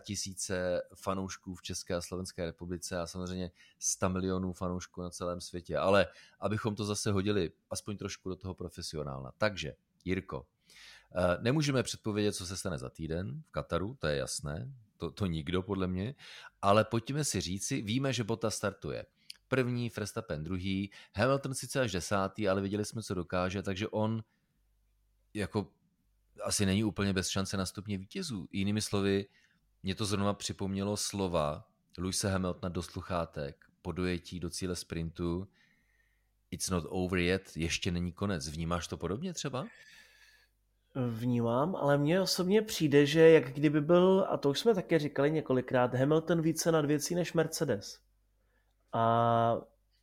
tisíce 0.00 0.82
fanoušků 0.94 1.54
v 1.54 1.62
České 1.62 1.94
a 1.94 2.00
Slovenské 2.00 2.44
republice 2.44 2.98
a 2.98 3.06
samozřejmě 3.06 3.50
100 3.78 4.08
milionů 4.08 4.52
fanoušků 4.52 5.02
na 5.02 5.10
celém 5.10 5.40
světě. 5.40 5.76
Ale 5.76 6.06
abychom 6.40 6.74
to 6.74 6.84
zase 6.84 7.12
hodili 7.12 7.52
aspoň 7.70 7.96
trošku 7.96 8.28
do 8.28 8.36
toho 8.36 8.54
profesionálna. 8.54 9.32
Takže, 9.38 9.74
Jirko, 10.04 10.46
eh, 11.16 11.38
nemůžeme 11.40 11.82
předpovědět, 11.82 12.32
co 12.32 12.46
se 12.46 12.56
stane 12.56 12.78
za 12.78 12.90
týden 12.90 13.42
v 13.46 13.50
Kataru, 13.50 13.96
to 14.00 14.06
je 14.06 14.16
jasné, 14.16 14.72
to, 14.96 15.10
to 15.10 15.26
nikdo 15.26 15.62
podle 15.62 15.86
mě, 15.86 16.14
ale 16.62 16.84
pojďme 16.84 17.24
si 17.24 17.40
říci, 17.40 17.82
víme, 17.82 18.12
že 18.12 18.24
Bota 18.24 18.50
startuje 18.50 19.06
první, 19.48 19.90
Verstappen 19.96 20.44
druhý, 20.44 20.90
Hamilton 21.16 21.54
sice 21.54 21.80
až 21.80 21.92
desátý, 21.92 22.48
ale 22.48 22.62
viděli 22.62 22.84
jsme, 22.84 23.02
co 23.02 23.14
dokáže, 23.14 23.62
takže 23.62 23.88
on 23.88 24.24
jako 25.34 25.72
asi 26.42 26.66
není 26.66 26.84
úplně 26.84 27.12
bez 27.12 27.28
šance 27.28 27.56
na 27.56 27.66
stupně 27.66 27.98
vítězů. 27.98 28.48
Jinými 28.52 28.82
slovy, 28.82 29.26
mě 29.82 29.94
to 29.94 30.04
zrovna 30.04 30.34
připomnělo 30.34 30.96
slova 30.96 31.68
Luise 31.98 32.30
Hamiltona 32.30 32.68
do 32.68 32.82
sluchátek 32.82 33.64
po 33.82 33.92
dojetí 33.92 34.40
do 34.40 34.50
cíle 34.50 34.76
sprintu 34.76 35.48
It's 36.50 36.70
not 36.70 36.84
over 36.88 37.18
yet, 37.18 37.56
ještě 37.56 37.90
není 37.90 38.12
konec. 38.12 38.48
Vnímáš 38.48 38.88
to 38.88 38.96
podobně 38.96 39.32
třeba? 39.32 39.66
Vnímám, 40.96 41.76
ale 41.76 41.98
mně 41.98 42.20
osobně 42.20 42.62
přijde, 42.62 43.06
že 43.06 43.30
jak 43.30 43.52
kdyby 43.52 43.80
byl, 43.80 44.26
a 44.28 44.36
to 44.36 44.50
už 44.50 44.58
jsme 44.58 44.74
také 44.74 44.98
říkali 44.98 45.30
několikrát, 45.30 45.94
Hamilton 45.94 46.42
více 46.42 46.72
nad 46.72 46.84
věcí 46.84 47.14
než 47.14 47.32
Mercedes. 47.32 47.98
A 48.92 49.56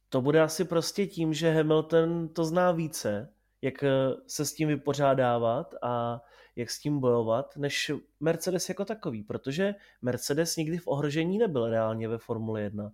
to 0.10 0.22
bude 0.22 0.42
asi 0.42 0.66
prostě 0.66 1.08
tím, 1.08 1.34
že 1.34 1.52
Hamilton 1.52 2.30
to 2.30 2.46
zná 2.46 2.72
více, 2.72 3.34
jak 3.62 3.84
se 4.28 4.46
s 4.46 4.54
tím 4.54 4.68
vypořádávat 4.68 5.76
a 5.82 6.22
jak 6.56 6.70
s 6.70 6.80
tím 6.80 7.00
bojovat, 7.00 7.58
než 7.58 7.92
Mercedes 8.20 8.70
jako 8.70 8.86
takový, 8.86 9.24
protože 9.24 9.76
Mercedes 10.02 10.56
nikdy 10.56 10.78
v 10.78 10.88
ohrožení 10.88 11.38
nebyl 11.38 11.70
reálně 11.70 12.08
ve 12.08 12.18
Formule 12.18 12.62
1. 12.62 12.92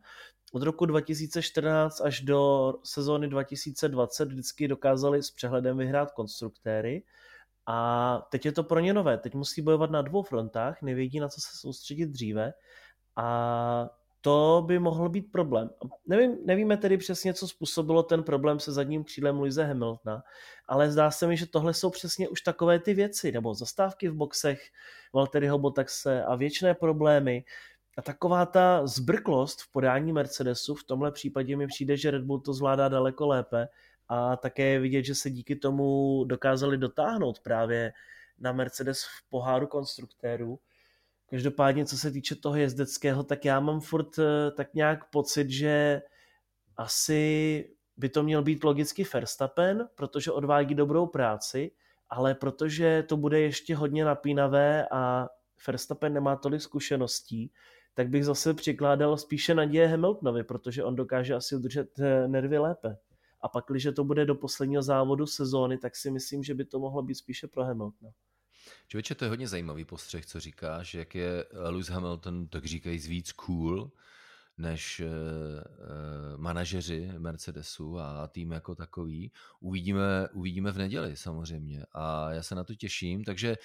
Od 0.52 0.64
roku 0.64 0.86
2014 0.86 2.02
až 2.02 2.22
do 2.22 2.74
sezóny 2.84 3.28
2020 3.28 4.28
vždycky 4.28 4.68
dokázali 4.68 5.24
s 5.24 5.32
přehledem 5.32 5.78
vyhrát 5.78 6.12
konstruktéry 6.12 7.04
a 7.72 8.28
teď 8.32 8.46
je 8.46 8.52
to 8.52 8.64
pro 8.64 8.80
ně 8.80 8.94
nové. 8.94 9.18
Teď 9.18 9.36
musí 9.36 9.62
bojovat 9.62 9.92
na 9.92 10.02
dvou 10.02 10.24
frontách, 10.24 10.82
nevědí, 10.82 11.20
na 11.20 11.30
co 11.30 11.42
se 11.42 11.58
soustředit 11.58 12.06
dříve. 12.06 12.54
A 13.16 13.90
to 14.22 14.64
by 14.68 14.80
mohl 14.80 15.10
být 15.10 15.32
problém. 15.32 15.70
Nevím, 16.06 16.38
nevíme 16.46 16.78
tedy 16.78 16.98
přesně, 16.98 17.34
co 17.34 17.48
způsobilo 17.48 18.04
ten 18.04 18.24
problém 18.24 18.60
se 18.60 18.72
zadním 18.72 19.04
křídlem 19.04 19.40
Luise 19.40 19.64
Hamiltona, 19.64 20.24
ale 20.68 20.92
zdá 20.92 21.12
se 21.12 21.28
mi, 21.28 21.38
že 21.38 21.46
tohle 21.46 21.74
jsou 21.74 21.90
přesně 21.90 22.30
už 22.30 22.42
takové 22.42 22.80
ty 22.80 22.94
věci, 22.94 23.32
nebo 23.32 23.54
zastávky 23.54 24.10
v 24.10 24.16
boxech 24.16 24.62
Valtteriho 25.14 25.60
Botaxe 25.60 26.24
a 26.24 26.36
věčné 26.36 26.74
problémy. 26.74 27.44
A 27.98 28.02
taková 28.02 28.46
ta 28.46 28.88
zbrklost 28.88 29.62
v 29.62 29.72
podání 29.72 30.14
Mercedesu, 30.14 30.76
v 30.76 30.84
tomhle 30.84 31.12
případě 31.12 31.58
mi 31.58 31.68
přijde, 31.68 31.98
že 31.98 32.12
Red 32.12 32.24
Bull 32.24 32.40
to 32.40 32.54
zvládá 32.54 32.90
daleko 32.90 33.28
lépe 33.28 33.68
a 34.10 34.36
také 34.36 34.80
vidět, 34.80 35.04
že 35.04 35.16
se 35.16 35.30
díky 35.30 35.56
tomu 35.56 36.24
dokázali 36.28 36.78
dotáhnout 36.78 37.40
právě 37.40 37.94
na 38.40 38.52
Mercedes 38.52 39.04
v 39.04 39.30
poháru 39.30 39.68
konstruktérů. 39.68 40.60
Každopádně, 41.30 41.86
co 41.86 41.98
se 41.98 42.12
týče 42.12 42.36
toho 42.36 42.56
jezdeckého, 42.56 43.24
tak 43.24 43.46
já 43.46 43.60
mám 43.60 43.80
furt 43.80 44.20
eh, 44.20 44.52
tak 44.52 44.74
nějak 44.74 45.10
pocit, 45.10 45.50
že 45.50 46.02
asi 46.78 47.66
by 47.98 48.10
to 48.10 48.24
měl 48.24 48.44
být 48.44 48.64
logicky 48.64 49.04
Verstappen, 49.14 49.88
protože 49.96 50.32
odvádí 50.32 50.76
dobrou 50.76 51.08
práci, 51.08 51.72
ale 52.10 52.36
protože 52.36 53.04
to 53.04 53.18
bude 53.18 53.40
ještě 53.40 53.76
hodně 53.76 54.06
napínavé 54.06 54.88
a 54.92 55.28
Verstappen 55.68 56.14
nemá 56.14 56.36
tolik 56.36 56.62
zkušeností, 56.62 57.52
tak 57.94 58.10
bych 58.10 58.26
zase 58.26 58.54
přikládal 58.54 59.18
spíše 59.18 59.56
naděje 59.56 59.88
Hamiltonovi, 59.88 60.44
protože 60.44 60.84
on 60.84 60.96
dokáže 60.96 61.34
asi 61.36 61.56
udržet 61.56 62.00
eh, 62.00 62.28
nervy 62.28 62.58
lépe. 62.58 62.98
A 63.42 63.50
pak, 63.50 63.66
když 63.70 63.88
to 63.96 64.04
bude 64.04 64.26
do 64.26 64.36
posledního 64.36 64.82
závodu 64.82 65.26
sezóny, 65.26 65.78
tak 65.78 65.96
si 65.96 66.12
myslím, 66.12 66.44
že 66.44 66.54
by 66.54 66.66
to 66.66 66.80
mohlo 66.80 67.02
být 67.02 67.16
spíše 67.16 67.48
pro 67.48 67.64
Hamiltona. 67.64 68.12
Člověče, 68.88 69.16
to 69.16 69.26
je 69.26 69.30
hodně 69.30 69.48
zajímavý 69.48 69.86
postřeh, 69.86 70.26
co 70.26 70.40
říkáš, 70.40 70.94
jak 70.94 71.16
je 71.16 71.46
Lewis 71.52 71.90
Hamilton, 71.90 72.48
tak 72.48 72.66
říkají, 72.66 73.00
víc 73.00 73.32
cool, 73.32 73.92
než 74.58 75.00
uh, 75.00 75.08
uh, 75.08 76.38
manažeři 76.38 77.12
Mercedesu 77.18 78.00
a 78.00 78.28
tým 78.28 78.52
jako 78.52 78.76
takový. 78.76 79.32
Uvidíme, 79.60 80.30
uvidíme 80.34 80.72
v 80.72 80.78
neděli 80.78 81.18
samozřejmě 81.18 81.86
a 81.92 82.32
já 82.32 82.44
se 82.44 82.56
na 82.56 82.64
to 82.64 82.76
těším, 82.76 83.24
takže 83.24 83.56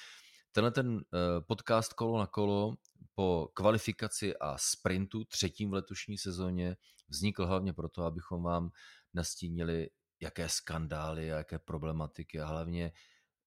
tenhle 0.53 0.71
ten 0.71 1.05
podcast 1.47 1.93
kolo 1.93 2.19
na 2.19 2.27
kolo 2.27 2.75
po 3.15 3.49
kvalifikaci 3.55 4.37
a 4.37 4.59
sprintu 4.59 5.25
třetím 5.25 5.71
v 5.71 5.75
letošní 5.75 6.19
sezóně 6.19 6.77
vznikl 7.09 7.47
hlavně 7.47 7.73
proto, 7.73 8.03
abychom 8.03 8.43
vám 8.43 8.71
nastínili, 9.14 9.90
jaké 10.20 10.48
skandály 10.48 11.33
a 11.33 11.37
jaké 11.37 11.59
problematiky 11.59 12.40
a 12.40 12.46
hlavně 12.46 12.92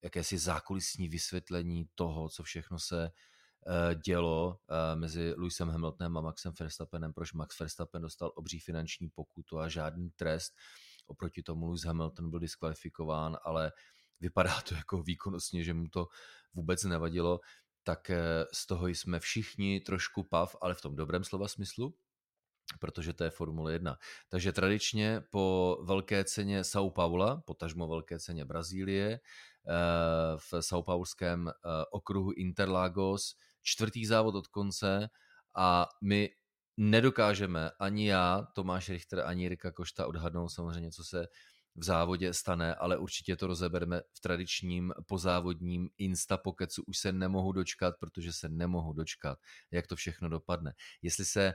jakési 0.04 0.38
zákulisní 0.38 1.10
vysvětlení 1.10 1.90
toho, 1.96 2.30
co 2.30 2.44
všechno 2.44 2.80
se 2.80 3.04
uh, 3.06 4.02
dělo 4.06 4.48
uh, 4.48 5.00
mezi 5.00 5.34
Lewisem 5.38 5.70
Hamiltonem 5.70 6.18
a 6.18 6.22
Maxem 6.22 6.54
Verstappenem, 6.60 7.14
proč 7.14 7.34
Max 7.34 7.60
Verstappen 7.60 8.02
dostal 8.02 8.32
obří 8.36 8.60
finanční 8.60 9.10
pokutu 9.10 9.60
a 9.60 9.70
žádný 9.70 10.10
trest. 10.10 10.54
Oproti 11.08 11.44
tomu 11.44 11.68
Lewis 11.68 11.84
Hamilton 11.84 12.30
byl 12.30 12.40
diskvalifikován, 12.40 13.38
ale 13.44 13.72
vypadá 14.20 14.62
to 14.62 14.76
jako 14.76 15.04
výkonnostně, 15.04 15.64
že 15.64 15.74
mu 15.74 15.88
to 15.88 16.08
vůbec 16.54 16.84
nevadilo, 16.84 17.40
tak 17.84 18.10
eh, 18.10 18.46
z 18.54 18.66
toho 18.66 18.88
jsme 18.88 19.20
všichni 19.20 19.80
trošku 19.80 20.24
pav, 20.24 20.56
ale 20.62 20.74
v 20.74 20.82
tom 20.82 20.96
dobrém 20.96 21.24
slova 21.24 21.48
smyslu, 21.48 21.96
protože 22.78 23.14
to 23.14 23.24
je 23.24 23.30
Formule 23.30 23.74
1. 23.74 23.98
Takže 24.30 24.52
tradičně 24.52 25.22
po 25.30 25.78
velké 25.84 26.24
ceně 26.24 26.62
São 26.62 26.92
Paula, 26.92 27.42
potažmo 27.46 27.88
velké 27.88 28.20
ceně 28.20 28.46
Brazílie, 28.46 29.12
eh, 29.12 29.20
v 30.38 30.54
São 30.54 30.84
Paulském 30.84 31.48
eh, 31.48 31.54
okruhu 31.92 32.32
Interlagos, 32.32 33.36
čtvrtý 33.62 34.06
závod 34.06 34.36
od 34.36 34.48
konce 34.48 35.10
a 35.56 35.88
my 36.04 36.30
nedokážeme 36.78 37.72
ani 37.80 38.08
já, 38.08 38.48
Tomáš 38.54 38.90
Richter, 38.90 39.20
ani 39.20 39.44
Jirka 39.44 39.72
Košta 39.72 40.08
odhadnout 40.08 40.50
samozřejmě, 40.50 40.92
co 40.92 41.04
se 41.04 41.28
v 41.78 41.84
závodě 41.84 42.34
stane, 42.34 42.76
ale 42.76 42.98
určitě 42.98 43.36
to 43.36 43.48
rozebereme 43.48 44.02
v 44.14 44.20
tradičním 44.20 44.94
pozávodním 45.06 45.90
instapokecu. 45.98 46.84
Už 46.88 46.98
se 46.98 47.12
nemohu 47.12 47.52
dočkat, 47.52 47.96
protože 48.00 48.34
se 48.34 48.50
nemohu 48.50 48.94
dočkat, 48.94 49.40
jak 49.72 49.88
to 49.88 49.96
všechno 49.96 50.30
dopadne. 50.30 50.74
Jestli 51.02 51.26
se 51.26 51.54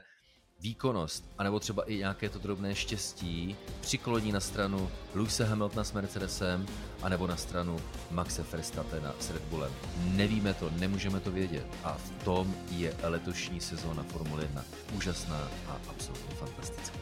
výkonnost, 0.63 1.25
anebo 1.37 1.59
třeba 1.59 1.83
i 1.83 1.95
nějaké 1.97 2.29
to 2.29 2.39
drobné 2.39 2.75
štěstí 2.75 3.55
přikloní 3.81 4.31
na 4.31 4.39
stranu 4.39 4.89
Luise 5.15 5.45
Hamiltona 5.45 5.83
s 5.83 5.93
Mercedesem, 5.93 6.65
anebo 7.01 7.27
na 7.27 7.37
stranu 7.37 7.79
Maxe 8.11 8.45
Verstappena 8.51 9.13
s 9.19 9.29
Red 9.29 9.43
Bullem. 9.43 9.71
Nevíme 9.97 10.53
to, 10.53 10.69
nemůžeme 10.79 11.19
to 11.19 11.31
vědět 11.31 11.67
a 11.83 11.93
v 11.93 12.23
tom 12.23 12.55
je 12.71 12.95
letošní 13.03 13.61
sezóna 13.61 14.03
Formule 14.03 14.43
1 14.43 14.63
úžasná 14.95 15.47
a 15.67 15.77
absolutně 15.89 16.35
fantastická. 16.35 16.99